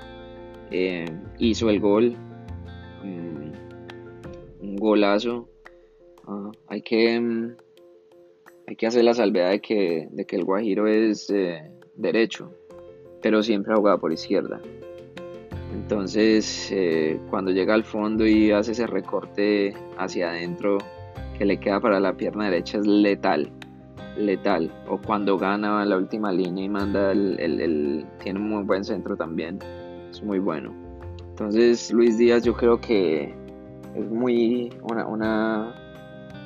Eh, 0.70 1.04
hizo 1.38 1.68
el 1.68 1.80
gol, 1.80 2.16
mm, 3.02 4.62
un 4.62 4.76
golazo. 4.76 5.48
Ah, 6.26 6.50
hay, 6.68 6.80
que, 6.80 7.20
mm, 7.20 7.56
hay 8.68 8.76
que 8.76 8.86
hacer 8.86 9.04
la 9.04 9.12
salvedad 9.12 9.50
de 9.50 9.60
que, 9.60 10.08
de 10.10 10.24
que 10.24 10.36
el 10.36 10.44
Guajiro 10.44 10.86
es 10.86 11.28
eh, 11.28 11.70
derecho, 11.94 12.52
pero 13.20 13.42
siempre 13.42 13.74
ha 13.74 13.76
jugado 13.76 13.98
por 13.98 14.12
izquierda. 14.14 14.62
Entonces, 15.74 16.70
eh, 16.72 17.20
cuando 17.28 17.50
llega 17.50 17.74
al 17.74 17.84
fondo 17.84 18.26
y 18.26 18.52
hace 18.52 18.72
ese 18.72 18.86
recorte 18.86 19.74
hacia 19.98 20.30
adentro 20.30 20.78
que 21.36 21.44
le 21.44 21.58
queda 21.58 21.80
para 21.80 22.00
la 22.00 22.16
pierna 22.16 22.44
derecha 22.44 22.78
es 22.78 22.86
letal 22.86 23.50
letal. 24.16 24.72
O 24.88 24.98
cuando 24.98 25.38
gana 25.38 25.84
la 25.84 25.96
última 25.96 26.32
línea 26.32 26.64
y 26.64 26.68
manda 26.68 27.12
el, 27.12 28.06
tiene 28.22 28.38
un 28.38 28.48
muy 28.48 28.64
buen 28.64 28.84
centro 28.84 29.16
también. 29.16 29.58
Es 30.10 30.22
muy 30.22 30.38
bueno. 30.38 30.72
Entonces 31.30 31.92
Luis 31.92 32.16
Díaz 32.16 32.44
yo 32.44 32.54
creo 32.54 32.80
que 32.80 33.34
es 33.94 34.10
muy 34.10 34.72
una, 34.82 35.74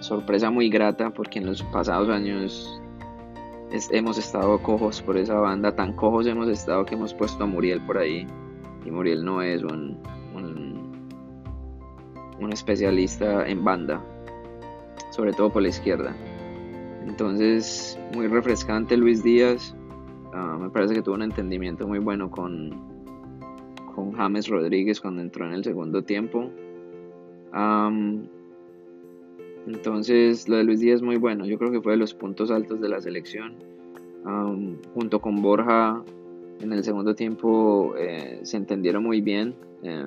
sorpresa 0.00 0.50
muy 0.50 0.70
grata 0.70 1.10
porque 1.10 1.40
en 1.40 1.46
los 1.46 1.62
pasados 1.64 2.08
años 2.08 2.80
hemos 3.90 4.16
estado 4.16 4.62
cojos 4.62 5.02
por 5.02 5.16
esa 5.16 5.34
banda. 5.34 5.74
Tan 5.74 5.92
cojos 5.92 6.26
hemos 6.26 6.48
estado 6.48 6.84
que 6.84 6.94
hemos 6.94 7.12
puesto 7.12 7.44
a 7.44 7.46
Muriel 7.46 7.84
por 7.84 7.98
ahí. 7.98 8.26
Y 8.88 8.90
Muriel 8.90 9.22
no 9.22 9.42
es 9.42 9.62
un, 9.62 9.98
un, 10.34 10.90
un 12.40 12.52
especialista 12.52 13.46
en 13.46 13.62
banda. 13.62 14.02
Sobre 15.10 15.32
todo 15.34 15.52
por 15.52 15.60
la 15.60 15.68
izquierda. 15.68 16.16
Entonces, 17.06 17.98
muy 18.14 18.28
refrescante 18.28 18.96
Luis 18.96 19.22
Díaz. 19.22 19.76
Ah, 20.32 20.56
me 20.58 20.70
parece 20.70 20.94
que 20.94 21.02
tuvo 21.02 21.16
un 21.16 21.22
entendimiento 21.22 21.86
muy 21.86 21.98
bueno 21.98 22.30
con, 22.30 22.70
con 23.94 24.12
James 24.12 24.48
Rodríguez 24.48 25.02
cuando 25.02 25.20
entró 25.20 25.44
en 25.44 25.52
el 25.52 25.64
segundo 25.64 26.02
tiempo. 26.02 26.50
entonces, 29.66 30.48
lo 30.48 30.56
de 30.56 30.64
Luis 30.64 30.80
Díaz 30.80 30.96
es 30.96 31.02
muy 31.02 31.16
bueno. 31.16 31.44
Yo 31.44 31.58
creo 31.58 31.70
que 31.70 31.82
fue 31.82 31.92
de 31.92 31.98
los 31.98 32.14
puntos 32.14 32.50
altos 32.50 32.80
de 32.80 32.88
la 32.88 33.02
selección. 33.02 33.54
junto 34.94 35.20
con 35.20 35.42
Borja, 35.42 36.02
en 36.60 36.72
el 36.72 36.84
segundo 36.84 37.14
tiempo 37.14 37.94
eh, 37.96 38.40
se 38.42 38.56
entendieron 38.56 39.04
muy 39.04 39.20
bien. 39.20 39.54
Eh, 39.82 40.06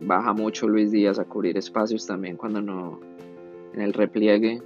baja 0.00 0.32
mucho 0.32 0.68
Luis 0.68 0.90
Díaz 0.90 1.18
a 1.18 1.24
cubrir 1.24 1.56
espacios 1.56 2.06
también 2.06 2.36
cuando 2.36 2.60
no 2.60 3.00
en 3.74 3.80
el 3.80 3.92
repliegue 3.92 4.60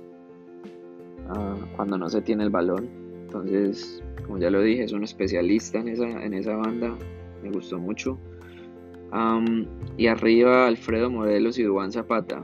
Ah, 1.29 1.57
cuando 1.77 1.99
no 1.99 2.09
se 2.09 2.23
tiene 2.23 2.45
el 2.45 2.51
balón. 2.51 2.89
Entonces, 3.27 4.03
como 4.25 4.39
ya 4.39 4.51
lo 4.51 4.63
dije, 4.63 4.85
es 4.85 4.93
un 4.93 5.05
especialista 5.05 5.79
en 5.79 5.89
esa, 5.89 6.09
en 6.09 6.33
esa 6.35 6.57
banda. 6.57 6.97
Me 7.43 7.51
gustó 7.51 7.79
mucho. 7.79 8.19
y 9.97 10.07
arriba 10.07 10.67
Alfredo 10.67 11.11
Morelos 11.11 11.59
y 11.59 11.63
Dubán 11.65 11.93
Zapata. 11.93 12.43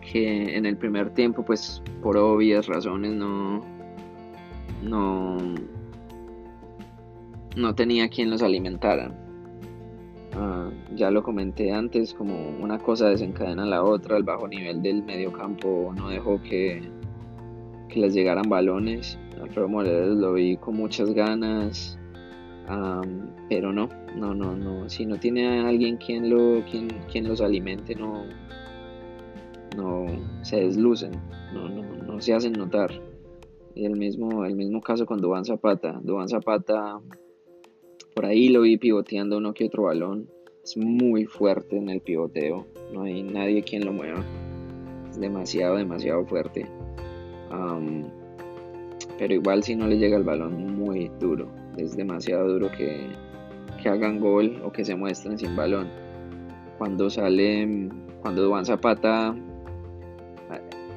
Que 0.00 0.56
en 0.56 0.64
el 0.64 0.76
primer 0.76 1.10
tiempo, 1.10 1.44
pues 1.44 1.82
por 2.02 2.16
obvias 2.16 2.66
razones, 2.66 3.12
no. 3.12 3.62
No. 4.82 5.36
No 7.56 7.74
tenía 7.74 8.08
quien 8.08 8.30
los 8.30 8.42
alimentara. 8.42 9.12
Ah, 10.34 10.70
ya 10.94 11.10
lo 11.10 11.22
comenté 11.22 11.72
antes, 11.72 12.14
como 12.14 12.50
una 12.60 12.78
cosa 12.78 13.08
desencadena 13.08 13.64
la 13.66 13.82
otra, 13.82 14.16
el 14.16 14.22
bajo 14.22 14.46
nivel 14.46 14.82
del 14.82 15.02
medio 15.02 15.32
campo 15.32 15.92
no 15.96 16.08
dejó 16.10 16.40
que, 16.42 16.82
que 17.88 18.00
les 18.00 18.14
llegaran 18.14 18.48
balones. 18.48 19.18
Alfredo 19.42 19.68
Morelos 19.68 20.16
lo 20.18 20.34
vi 20.34 20.56
con 20.56 20.76
muchas 20.76 21.12
ganas, 21.12 21.98
pero 23.48 23.72
no, 23.72 23.88
no, 24.16 24.34
no, 24.34 24.54
no. 24.54 24.88
Si 24.88 25.06
no 25.06 25.16
tiene 25.16 25.48
a 25.48 25.68
alguien 25.68 25.96
quien, 25.96 26.28
lo, 26.30 26.64
quien, 26.70 26.88
quien 27.10 27.28
los 27.28 27.40
alimente, 27.40 27.94
no, 27.94 28.24
no 29.76 30.06
se 30.42 30.60
deslucen, 30.60 31.12
no, 31.52 31.68
no, 31.68 31.82
no 31.82 32.20
se 32.20 32.34
hacen 32.34 32.52
notar. 32.52 32.90
Y 33.74 33.86
el 33.86 33.96
mismo, 33.96 34.44
el 34.44 34.56
mismo 34.56 34.80
caso 34.80 35.06
con 35.06 35.20
Dubán 35.20 35.44
Zapata. 35.44 36.00
Dubán 36.02 36.28
Zapata, 36.28 37.00
por 38.18 38.26
ahí 38.26 38.48
lo 38.48 38.62
vi 38.62 38.76
pivoteando 38.76 39.38
uno 39.38 39.54
que 39.54 39.66
otro 39.66 39.84
balón. 39.84 40.28
Es 40.64 40.76
muy 40.76 41.26
fuerte 41.26 41.76
en 41.76 41.88
el 41.88 42.00
pivoteo. 42.00 42.66
No 42.92 43.04
hay 43.04 43.22
nadie 43.22 43.62
quien 43.62 43.84
lo 43.84 43.92
mueva. 43.92 44.24
Es 45.08 45.20
demasiado, 45.20 45.76
demasiado 45.76 46.26
fuerte 46.26 46.66
pero 49.18 49.34
igual 49.34 49.62
si 49.62 49.74
no 49.74 49.86
le 49.86 49.98
llega 49.98 50.16
el 50.16 50.22
balón 50.22 50.76
muy 50.76 51.10
duro. 51.20 51.48
Es 51.76 51.96
demasiado 51.96 52.48
duro 52.52 52.70
que, 52.70 53.08
que 53.82 53.88
hagan 53.88 54.20
gol 54.20 54.60
o 54.64 54.72
que 54.72 54.84
se 54.84 54.94
muestren 54.94 55.38
sin 55.38 55.56
balón. 55.56 55.88
Cuando 56.78 57.10
sale, 57.10 57.88
cuando 58.22 58.48
Juan 58.48 58.64
Zapata, 58.64 59.34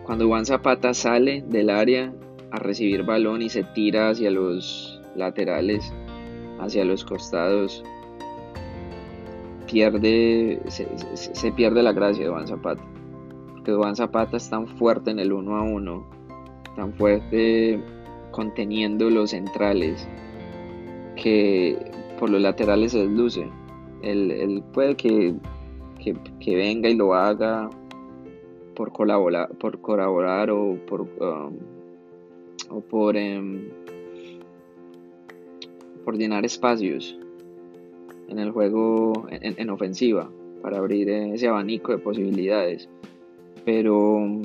cuando 0.06 0.28
Juan 0.28 0.46
Zapata 0.46 0.94
sale 0.94 1.44
del 1.48 1.70
área 1.70 2.14
a 2.52 2.60
recibir 2.60 3.04
balón 3.04 3.42
y 3.42 3.50
se 3.50 3.64
tira 3.64 4.10
hacia 4.10 4.30
los 4.30 5.02
laterales, 5.16 5.92
hacia 6.62 6.86
los 6.86 7.04
costados, 7.04 7.84
pierde, 9.70 10.62
se, 10.68 10.88
se 11.16 11.52
pierde 11.52 11.84
la 11.84 11.92
gracia 11.92 12.24
de 12.24 12.30
Juan 12.30 12.48
Zapata. 12.48 12.84
Porque 13.54 13.74
Juan 13.74 13.96
Zapata 13.96 14.38
es 14.38 14.50
tan 14.50 14.68
fuerte 14.68 15.12
en 15.12 15.20
el 15.20 15.34
uno 15.34 15.58
a 15.58 15.64
uno 15.64 16.22
tan 16.76 16.94
fuerte 16.94 17.80
conteniendo 18.32 19.10
los 19.10 19.32
centrales 19.32 20.08
que 21.16 21.78
por 22.20 22.30
los 22.30 22.42
laterales 22.42 22.94
se 22.94 23.00
desluce. 23.00 23.48
Él, 24.02 24.64
puede 24.74 24.96
que, 24.96 25.36
que, 26.00 26.56
venga 26.56 26.90
y 26.90 26.96
lo 26.96 27.14
haga 27.14 27.70
por 28.76 28.92
colaborar, 28.92 29.50
por 29.58 29.80
colaborar 29.82 30.50
o 30.50 30.78
por, 30.88 31.02
um, 31.02 31.58
o 32.70 32.82
por, 32.82 33.16
em, 33.16 33.70
por 36.04 36.18
llenar 36.18 36.46
espacios 36.46 37.18
en 38.28 38.40
el 38.40 38.52
juego 38.52 39.28
en 39.30 39.70
ofensiva 39.70 40.30
para 40.62 40.78
abrir 40.78 41.10
ese 41.10 41.48
abanico 41.48 41.92
de 41.92 41.98
posibilidades. 41.98 42.88
Pero 43.66 44.42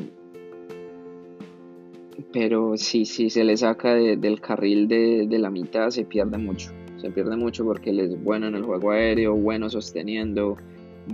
pero 2.33 2.77
si, 2.77 3.05
si 3.05 3.31
se 3.31 3.45
le 3.45 3.57
saca 3.57 3.95
del 3.95 4.41
carril 4.41 4.89
de, 4.89 5.27
la 5.39 5.51
mitad 5.51 5.91
se 5.91 6.05
pierde 6.05 6.39
mucho. 6.39 6.71
Se 6.99 7.11
pierde 7.11 7.37
mucho 7.37 7.65
porque 7.65 7.91
él 7.91 8.01
es 8.01 8.23
bueno 8.23 8.49
en 8.49 8.55
el 8.55 8.63
juego 8.63 8.91
aéreo, 8.91 9.35
bueno 9.35 9.71
sosteniendo, 9.71 10.57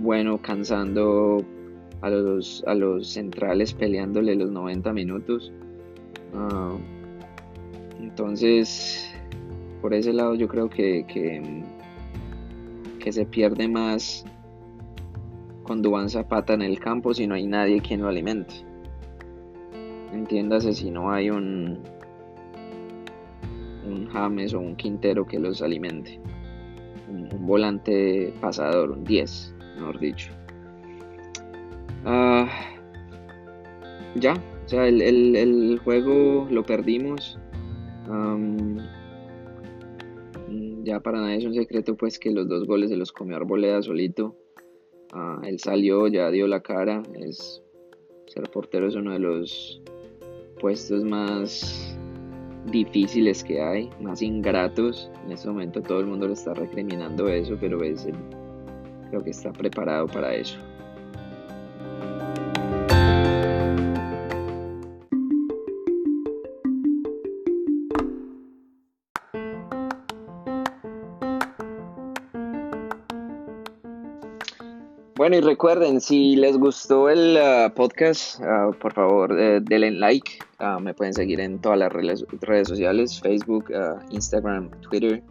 bueno 0.01 0.41
cansando 0.41 1.43
a 2.01 2.09
los, 2.09 2.63
a 2.67 2.73
los 2.73 3.07
centrales 3.07 3.73
peleándole 3.73 4.35
los 4.35 4.51
90 4.51 4.93
minutos. 4.93 5.51
Ah, 6.33 6.75
entonces, 8.01 9.12
por 9.83 9.93
ese 9.93 10.13
lado 10.13 10.33
yo 10.33 10.47
creo 10.47 10.69
que, 10.69 11.05
que, 11.05 13.11
se 13.11 13.25
pierde 13.25 13.67
más 13.67 14.23
con 15.63 15.81
Dubán 15.81 16.09
Zapata 16.09 16.53
en 16.53 16.61
el 16.61 16.79
campo 16.79 17.13
si 17.13 17.27
no 17.27 17.35
hay 17.35 17.45
nadie 17.45 17.81
quien 17.81 18.01
lo 18.01 18.07
alimente. 18.07 18.53
Entiéndase 20.13 20.71
si 20.71 20.89
no 20.89 21.11
hay 21.11 21.29
un, 21.29 21.79
un 23.85 24.07
James 24.07 24.53
o 24.53 24.61
un 24.61 24.77
Quintero 24.77 25.27
que 25.27 25.37
los 25.37 25.61
alimente. 25.61 26.17
Un, 27.09 27.45
volante 27.45 28.33
pasador, 28.39 28.91
un 28.91 29.03
10, 29.03 29.53
mejor 29.75 29.99
dicho. 29.99 30.31
Ah, 32.05 32.47
ya, 34.15 34.35
o 34.65 34.69
sea, 34.69 34.87
el, 34.87 35.77
juego 35.83 36.47
lo 36.49 36.63
perdimos. 36.63 37.37
Ya 40.83 40.99
para 40.99 41.21
nadie 41.21 41.37
es 41.37 41.45
un 41.45 41.53
secreto 41.53 41.95
pues 41.95 42.19
que 42.19 42.31
los 42.31 42.47
dos 42.47 42.67
goles 42.67 42.89
se 42.89 42.97
los 42.97 43.11
comió 43.11 43.35
Arboleda 43.35 43.81
solito. 43.81 44.35
Ah, 45.11 45.41
él 45.45 45.59
salió, 45.59 46.07
ya 46.07 46.31
dio 46.31 46.47
la 46.47 46.61
cara. 46.61 47.03
Es, 47.19 47.61
ser 48.27 48.49
portero 48.49 48.87
es 48.87 48.95
uno 48.95 49.13
de 49.13 49.19
los 49.19 49.81
puestos 50.59 51.03
más 51.03 51.97
difíciles 52.71 53.43
que 53.43 53.61
hay, 53.61 53.89
más 54.01 54.21
ingratos. 54.21 55.11
En 55.25 55.31
este 55.31 55.47
momento 55.47 55.81
todo 55.81 55.99
el 55.99 56.07
mundo 56.07 56.27
le 56.27 56.33
está 56.33 56.53
recriminando 56.53 57.27
eso, 57.27 57.57
pero 57.59 57.83
es 57.83 58.07
creo 59.09 59.23
que 59.23 59.29
está 59.29 59.53
preparado 59.53 60.07
para 60.07 60.33
eso. 60.33 60.57
Y 75.33 75.41
recuerden, 75.41 75.99
si 75.99 76.35
les 76.35 76.55
gustó 76.59 77.09
el 77.09 77.35
uh, 77.37 77.73
podcast, 77.73 78.39
uh, 78.39 78.71
por 78.77 78.93
favor, 78.93 79.35
eh, 79.39 79.59
denle 79.63 79.89
like. 79.89 80.31
Uh, 80.59 80.79
me 80.79 80.93
pueden 80.93 81.11
seguir 81.11 81.39
en 81.39 81.57
todas 81.57 81.79
las 81.79 81.91
redes, 81.91 82.23
sociales, 82.67 83.19
Facebook, 83.19 83.65
Instagram, 84.11 84.69
Twitter. 84.81 85.23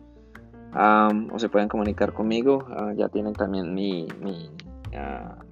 Um, 0.75 1.33
o 1.33 1.39
se 1.39 1.49
pueden 1.49 1.69
comunicar 1.69 2.13
conmigo. 2.13 2.67
ya 2.97 3.09
tienen 3.11 3.33
también 3.35 3.73
mi, 3.73 4.09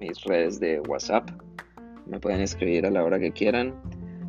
mis 0.01 0.21
redes 0.25 0.59
de 0.59 0.81
WhatsApp. 0.81 1.29
Me 2.05 2.19
pueden 2.19 2.41
escribir 2.41 2.85
a 2.85 2.91
la 2.91 3.05
hora 3.05 3.19
que 3.19 3.31
quieran. 3.31 3.73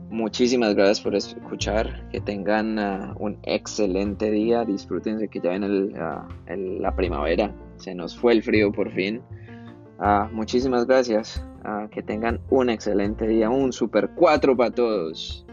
Muchísimas 0.08 0.76
gracias 0.76 1.00
por 1.00 1.16
escuchar. 1.16 2.08
Que 2.10 2.20
tengan 2.20 2.78
un 3.18 3.38
excelente 3.42 4.30
día. 4.30 4.64
Disfrútense 4.64 5.26
que 5.26 5.40
ya 5.40 5.50
viene 5.50 5.90
la 6.46 6.94
primavera. 6.94 7.52
Se 7.78 7.92
nos 7.92 8.16
fue 8.16 8.34
el 8.34 8.42
frío 8.44 8.70
por 8.70 8.88
fin. 8.92 9.20
Ah, 9.98 10.28
muchísimas 10.32 10.86
gracias. 10.86 11.44
Ah, 11.64 11.86
que 11.90 12.02
tengan 12.02 12.40
un 12.50 12.70
excelente 12.70 13.26
día. 13.26 13.50
Un 13.50 13.72
super 13.72 14.10
4 14.14 14.56
para 14.56 14.70
todos. 14.70 15.46